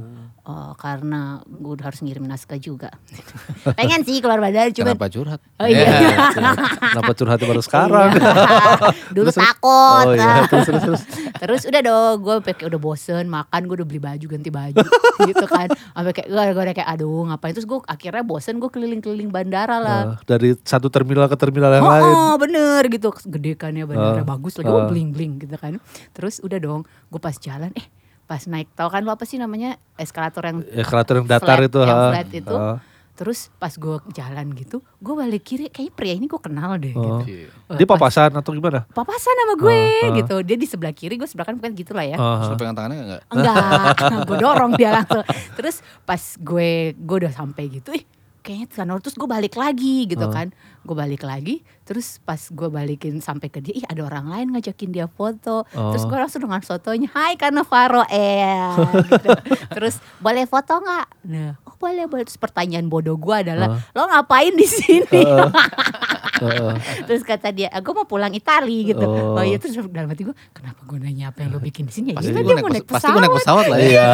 Oh, 0.49 0.73
karena 0.73 1.37
gue 1.45 1.77
udah 1.77 1.85
harus 1.85 2.01
ngirim 2.01 2.25
naskah 2.25 2.57
juga. 2.57 2.89
Pengen 3.77 4.01
sih 4.01 4.17
keluar 4.17 4.41
bandara 4.41 4.73
cuman 4.73 4.97
Kenapa 4.97 5.05
curhat? 5.07 5.39
Oh 5.61 5.67
iya. 5.69 5.85
Eh, 5.85 6.17
Kenapa 6.89 7.11
curhatnya 7.13 7.45
baru 7.45 7.61
sekarang? 7.61 8.09
Iya. 8.17 8.33
Dulu 9.13 9.29
Terus, 9.29 9.37
takut. 9.37 10.05
Oh 10.09 10.13
iya, 10.17 10.49
terus 10.49 10.65
terus 10.65 10.81
terus. 10.81 11.01
Terus 11.39 11.61
udah 11.69 11.81
dong, 11.81 12.15
gue 12.19 12.35
kayak 12.41 12.65
udah 12.65 12.81
bosen 12.81 13.29
makan, 13.29 13.61
gue 13.63 13.75
udah 13.77 13.87
beli 13.87 14.01
baju 14.01 14.25
ganti 14.25 14.49
baju 14.49 14.85
gitu 15.23 15.45
kan. 15.45 15.69
Sampai 15.69 16.13
kayak 16.17 16.27
gue 16.27 16.43
gue 16.49 16.63
udah 16.65 16.75
kayak 16.75 16.89
aduh 16.89 17.29
ngapain 17.29 17.53
terus 17.53 17.69
gue 17.69 17.77
akhirnya 17.85 18.23
bosen 18.25 18.57
gue 18.57 18.69
keliling-keliling 18.69 19.29
bandara 19.29 19.77
lah. 19.77 20.01
Ah, 20.01 20.17
dari 20.25 20.57
satu 20.59 20.89
terminal 20.89 21.29
ke 21.29 21.37
terminal 21.37 21.69
yang 21.69 21.85
Oh, 21.85 21.93
lain. 21.93 22.09
oh, 22.09 22.33
bener 22.35 22.81
gitu 22.89 23.13
gede 23.23 23.53
kan 23.53 23.69
ya 23.71 23.85
bandara 23.85 24.21
Ah, 24.21 24.25
bagus 24.25 24.57
lagi 24.57 24.65
ah. 24.67 24.75
oh 24.75 24.83
bling 24.87 25.13
bling 25.13 25.37
gitu 25.37 25.53
kan 25.55 25.77
terus 26.11 26.39
udah 26.39 26.57
dong 26.57 26.81
gue 27.07 27.19
pas 27.19 27.35
jalan 27.35 27.69
eh 27.75 27.85
pas 28.29 28.45
naik 28.45 28.69
tau 28.71 28.87
kan 28.87 29.01
lo 29.01 29.09
apa 29.09 29.25
sih 29.25 29.35
namanya 29.35 29.69
eskalator 29.95 30.45
yang 30.45 30.61
Eskalator 30.63 31.17
yang 31.17 31.25
datar 31.25 31.57
flat, 31.57 31.65
itu. 31.65 31.79
yang 31.81 31.97
ha. 31.97 32.09
flat 32.11 32.29
itu 32.31 32.53
Ah. 32.53 32.77
terus 33.11 33.49
pas 33.53 33.73
gue 33.73 33.95
jalan 34.11 34.47
gitu 34.53 34.79
gue 34.95 35.13
balik 35.13 35.43
kiri 35.43 35.65
kayaknya 35.67 35.91
pria 35.91 36.13
ini 36.13 36.25
gue 36.25 36.37
kenal 36.37 36.77
deh 36.77 36.93
Oh. 36.93 37.19
gitu 37.19 37.49
Iya. 37.67 37.75
Dia 37.75 37.85
papasan 37.85 38.31
atau 38.31 38.53
gimana? 38.53 38.85
papasan 38.87 39.33
sama 39.35 39.55
gue 39.57 39.81
ah. 40.05 40.13
gitu 40.15 40.35
dia 40.39 40.55
di 40.55 40.63
sebelah 40.63 40.93
kiri 40.93 41.17
gue 41.17 41.25
sebelah 41.25 41.43
kanan 41.43 41.57
bukan 41.57 41.73
gitu 41.73 41.91
lah 41.91 42.05
ya 42.05 42.15
Terus 42.15 42.47
lo 42.47 42.55
pegang 42.55 42.77
tangannya 42.77 43.01
enggak? 43.03 43.21
enggak 43.33 43.93
gue 44.23 44.37
dorong 44.37 44.71
dia 44.77 44.89
langsung 44.93 45.25
terus 45.57 45.75
pas 46.03 46.21
gue 46.37 46.69
gue 46.93 47.15
udah 47.17 47.33
sampai 47.33 47.63
gitu 47.73 47.91
ih 47.91 48.05
kayaknya 48.49 48.67
sana 48.71 48.97
terus 48.97 49.13
gue 49.13 49.29
balik 49.29 49.53
lagi 49.53 50.09
gitu 50.09 50.25
Oh. 50.25 50.33
kan 50.33 50.49
gue 50.79 50.95
balik 50.95 51.21
lagi 51.21 51.61
terus 51.83 52.17
pas 52.19 52.41
gue 52.41 52.65
balikin 52.67 53.17
sampai 53.19 53.45
ke 53.47 53.61
dia 53.61 53.75
ih 53.75 53.85
ada 53.85 54.01
orang 54.03 54.25
lain 54.25 54.47
ngajakin 54.51 54.89
dia 54.89 55.05
foto 55.05 55.69
terus 55.69 56.01
Oh. 56.01 56.07
gue 56.07 56.17
langsung 56.17 56.41
dengan 56.41 56.57
fotonya 56.59 57.05
hai 57.11 57.33
karena 57.35 57.61
Faro 57.61 58.01
eh 58.03 58.73
gitu. 59.05 59.29
terus 59.69 60.01
boleh 60.17 60.43
foto 60.43 60.75
nggak 60.75 61.05
nah 61.23 61.61
oh 61.61 61.75
boleh 61.75 62.05
boleh 62.05 62.25
terus 62.25 62.37
pertanyaan 62.37 62.87
bodoh 62.87 63.15
gue 63.15 63.35
adalah 63.39 63.69
Oh. 63.69 63.77
lo 63.93 64.09
ngapain 64.09 64.51
di 64.51 64.65
sini 64.65 65.05
Heeh. 65.13 65.45
Terus 67.07 67.21
kata 67.21 67.49
dia 67.49 67.67
gue 67.69 67.93
mau 67.93 68.03
pulang 68.03 68.31
Itali 68.31 68.87
gitu 68.87 69.01
Oh. 69.01 69.33
oh, 69.33 69.43
iya 69.43 69.55
terus 69.55 69.73
dalam 69.85 70.07
hati 70.07 70.21
gue 70.21 70.35
kenapa 70.49 70.81
gue 70.81 70.97
nanya 70.97 71.29
apa 71.29 71.41
yang 71.41 71.51
lo 71.51 71.59
bikin 71.59 71.85
di 71.85 71.93
sini 71.93 72.07
ya 72.11 72.17
Pasti 72.17 72.29
iya, 72.29 72.39
gue 72.39 72.51
naik, 72.51 72.61
mau 72.61 72.71
naik 72.71 72.83
pes- 72.83 72.95
pasti 72.95 73.07
gue 73.09 73.21
naik 73.21 73.35
pesawat 73.35 73.65
lah 73.65 73.77
ya. 73.77 73.85
Iya. 73.85 74.07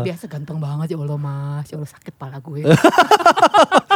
biasa 0.06 0.24
ganteng 0.26 0.58
banget 0.58 0.86
ya 0.88 0.96
Allah 0.96 1.16
mas 1.16 1.66
ya 1.66 1.74
Allah 1.74 1.90
sakit 1.90 2.14
pala 2.14 2.38
gue 2.38 2.60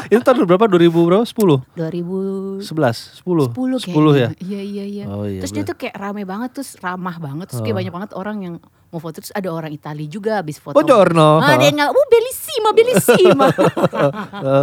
Itu 0.06 0.20
tahun 0.20 0.44
berapa? 0.44 0.68
2000 0.68 0.92
berapa? 0.92 1.24
10? 1.24 2.60
2010 2.60 2.60
11? 2.60 3.24
10? 3.24 3.56
kayaknya 3.56 3.78
10 3.80 4.14
ya? 4.14 4.28
iya 4.38 4.60
iya 4.60 4.84
iya 4.84 5.04
Oh 5.06 5.24
iya. 5.24 5.40
terus 5.40 5.50
dia 5.50 5.62
bener. 5.62 5.70
tuh 5.70 5.76
kayak 5.78 5.94
rame 5.94 6.22
banget 6.24 6.50
terus 6.52 6.76
ramah 6.78 7.16
banget 7.16 7.46
terus 7.48 7.60
kayak 7.60 7.72
Oh. 7.72 7.80
banyak 7.80 7.92
banget 7.92 8.10
orang 8.14 8.36
yang 8.40 8.54
mau 8.88 9.02
foto 9.02 9.18
terus 9.18 9.32
ada 9.32 9.48
orang 9.48 9.68
Italia 9.68 10.06
juga 10.06 10.38
habis 10.38 10.56
foto. 10.56 10.70
Buongiorno. 10.72 11.42
Ah, 11.42 11.58
dia 11.58 11.66
nggak, 11.68 11.90
oh 11.90 12.06
bellissima, 12.06 12.70
bellissima. 12.70 13.46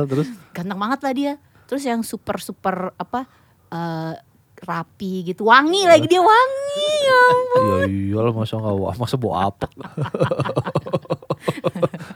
Terus 0.07 0.27
Ganteng 0.51 0.79
banget 0.79 0.99
lah 1.01 1.11
dia. 1.11 1.33
Terus 1.71 1.83
yang 1.83 2.03
super 2.03 2.35
super 2.37 2.75
apa 2.93 3.23
eh, 3.69 4.13
rapi 4.61 5.23
gitu, 5.25 5.47
wangi 5.47 5.87
lagi 5.87 6.05
dia 6.05 6.19
wangi. 6.19 6.89
Ya 7.01 7.17
ampun. 7.25 7.87
Iya 7.87 8.11
iyalah 8.11 8.33
masa 8.35 8.53
nggak 8.57 8.75
wah 8.75 8.95
masa 8.95 9.15
bawa 9.15 9.35
apa? 9.47 9.65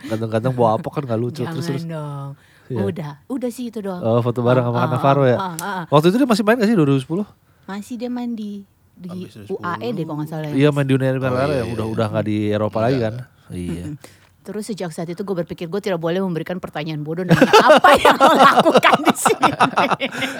Kadang-kadang 0.05 0.53
bawa 0.53 0.77
apa 0.77 0.87
kan 0.89 1.01
nggak 1.03 1.17
lucu 1.17 1.41
Jangan 1.41 1.53
terus 1.55 1.67
terus. 1.67 1.83
dong. 1.85 2.29
Iya. 2.65 2.81
Udah, 2.83 3.11
udah 3.27 3.49
sih 3.49 3.69
itu 3.69 3.77
doang. 3.79 4.01
Oh, 4.01 4.19
foto 4.19 4.41
bareng 4.41 4.65
sama 4.65 4.73
Ah, 4.75 4.81
Cannavaro 4.83 5.23
ya. 5.23 5.37
ah, 5.37 5.45
ah, 5.45 5.53
ah. 5.61 5.83
Waktu 5.87 6.09
itu 6.09 6.17
dia 6.17 6.25
masih 6.25 6.43
main 6.43 6.57
gak 6.57 6.65
sih 6.65 6.75
2010? 6.75 7.21
Masih 7.65 7.95
dia 7.95 8.09
main 8.09 8.31
di 8.33 8.65
di 8.91 9.09
UAE 9.45 9.87
deh 9.91 10.03
kalau 10.03 10.17
nggak 10.17 10.29
salah. 10.29 10.49
ya. 10.49 10.53
Iya 10.55 10.69
main 10.69 10.83
di 10.83 10.93
Uni 10.93 11.05
Emirat 11.05 11.23
Oh, 11.23 11.35
Arab 11.35 11.47
iya, 11.47 11.59
yang 11.61 11.69
udah 11.71 11.85
udah 11.87 12.05
nggak 12.09 12.25
di 12.25 12.37
Eropa 12.49 12.77
lagi 12.81 12.97
kan. 12.99 13.15
Iya. 13.53 13.83
Terus 14.45 14.63
sejak 14.63 14.89
saat 14.89 15.09
itu 15.09 15.17
gue 15.19 15.35
berpikir 15.35 15.65
gue 15.65 15.81
tidak 15.81 15.97
boleh 15.97 16.21
memberikan 16.21 16.55
pertanyaan 16.55 17.01
bodoh 17.01 17.25
nanya 17.25 17.41
apa 17.67 17.89
yang 17.97 18.13
lo 18.15 18.29
lakukan 18.31 18.97
di 19.01 19.13
sini. 19.15 19.49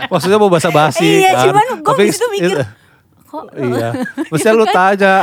Maksudnya 0.06 0.38
mau 0.38 0.48
basa-basi 0.48 1.20
Iya, 1.20 1.34
kan. 1.34 1.44
cuman 1.48 1.66
gue 1.76 1.90
Tapi- 1.90 2.08
itu 2.08 2.26
mikir 2.32 2.60
kok 3.26 3.46
Iya. 3.52 3.90
Mestinya 4.30 4.54
lu 4.54 4.66
tanya 4.66 5.16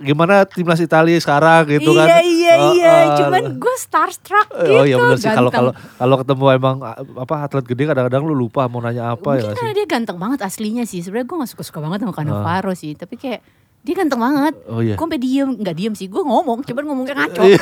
gimana 0.00 0.34
timnas 0.44 0.78
Italia 0.78 1.18
sekarang 1.18 1.68
gitu 1.68 1.92
kan. 1.92 2.06
iya 2.06 2.22
iya 2.22 2.54
iya, 2.72 2.94
eh, 3.04 3.16
cuman 3.18 3.42
gue 3.58 3.74
starstruck 3.76 4.48
gitu. 4.48 4.72
Oh 4.72 4.82
iya 4.82 4.96
benar 4.96 5.18
sih 5.18 5.28
kalau 5.28 5.50
kalau 5.50 5.72
kalau 5.74 6.16
ketemu 6.16 6.44
emang 6.52 6.76
apa 7.18 7.34
atlet 7.42 7.66
gede 7.66 7.84
kadang-kadang 7.84 8.22
lu 8.22 8.32
lupa 8.34 8.64
mau 8.64 8.78
nanya 8.78 9.12
apa 9.12 9.36
ya 9.36 9.42
Mungkin 9.42 9.44
nggak 9.44 9.56
karena 9.58 9.68
sih. 9.68 9.76
dia 9.76 9.86
ganteng 9.86 10.16
banget 10.16 10.40
aslinya 10.40 10.84
sih. 10.84 11.02
Sebenarnya 11.02 11.26
gue 11.26 11.36
gak 11.36 11.50
suka-suka 11.50 11.78
banget 11.80 11.98
sama 12.00 12.14
Cannavaro 12.14 12.72
sih. 12.72 12.94
Tapi 12.94 13.14
kayak 13.14 13.40
dia 13.80 13.94
ganteng 13.96 14.20
banget. 14.20 14.54
Oh 14.68 14.84
iya. 14.84 14.92
Gue 14.92 15.04
sampai 15.08 15.20
diem, 15.20 15.50
gak 15.56 15.76
diem 15.76 15.94
sih. 15.96 16.06
Gue 16.12 16.20
ngomong, 16.20 16.60
cuman 16.68 16.84
ngomongnya 16.84 17.16
ngaco. 17.16 17.42
Iya. 17.48 17.60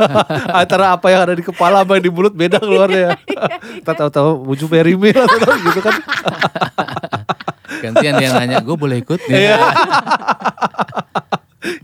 Antara 0.60 0.92
apa 0.92 1.06
yang 1.08 1.24
ada 1.24 1.32
di 1.32 1.40
kepala 1.40 1.80
sama 1.80 1.96
yang 1.96 2.04
di 2.04 2.12
mulut 2.12 2.36
beda 2.36 2.60
keluarnya 2.60 3.00
ya. 3.08 3.10
Kita 3.80 3.92
tahu-tahu 3.96 4.44
muncul 4.44 4.68
perimil 4.68 5.16
atau 5.16 5.56
gitu 5.56 5.80
kan. 5.80 5.96
Gantian 7.84 8.14
dia 8.20 8.28
nanya, 8.36 8.60
gue 8.60 8.76
boleh 8.76 9.00
ikut 9.00 9.20
nih. 9.24 9.40
Iya. 9.40 9.56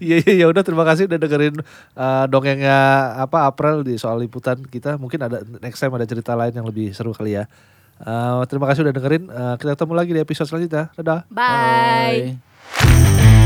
Iya 0.01 0.17
iya 0.29 0.45
ya 0.45 0.47
udah 0.53 0.61
terima 0.61 0.85
kasih 0.85 1.09
udah 1.09 1.17
dengerin 1.17 1.57
uh, 1.97 2.25
dongengnya 2.29 2.77
apa 3.17 3.49
April 3.49 3.81
di 3.81 3.97
soal 3.97 4.21
liputan 4.21 4.61
kita. 4.61 5.01
Mungkin 5.01 5.21
ada 5.25 5.41
next 5.65 5.81
time 5.81 5.97
ada 5.97 6.05
cerita 6.05 6.37
lain 6.37 6.53
yang 6.53 6.69
lebih 6.69 6.93
seru 6.93 7.17
kali 7.17 7.41
ya. 7.41 7.49
Uh, 8.01 8.45
terima 8.45 8.69
kasih 8.69 8.85
udah 8.85 8.93
dengerin. 8.93 9.25
Uh, 9.33 9.57
kita 9.57 9.73
ketemu 9.77 9.93
lagi 9.97 10.11
di 10.13 10.21
episode 10.21 10.49
selanjutnya. 10.53 10.93
Dadah. 11.01 11.21
Bye. 11.33 12.37
Bye. 12.37 13.40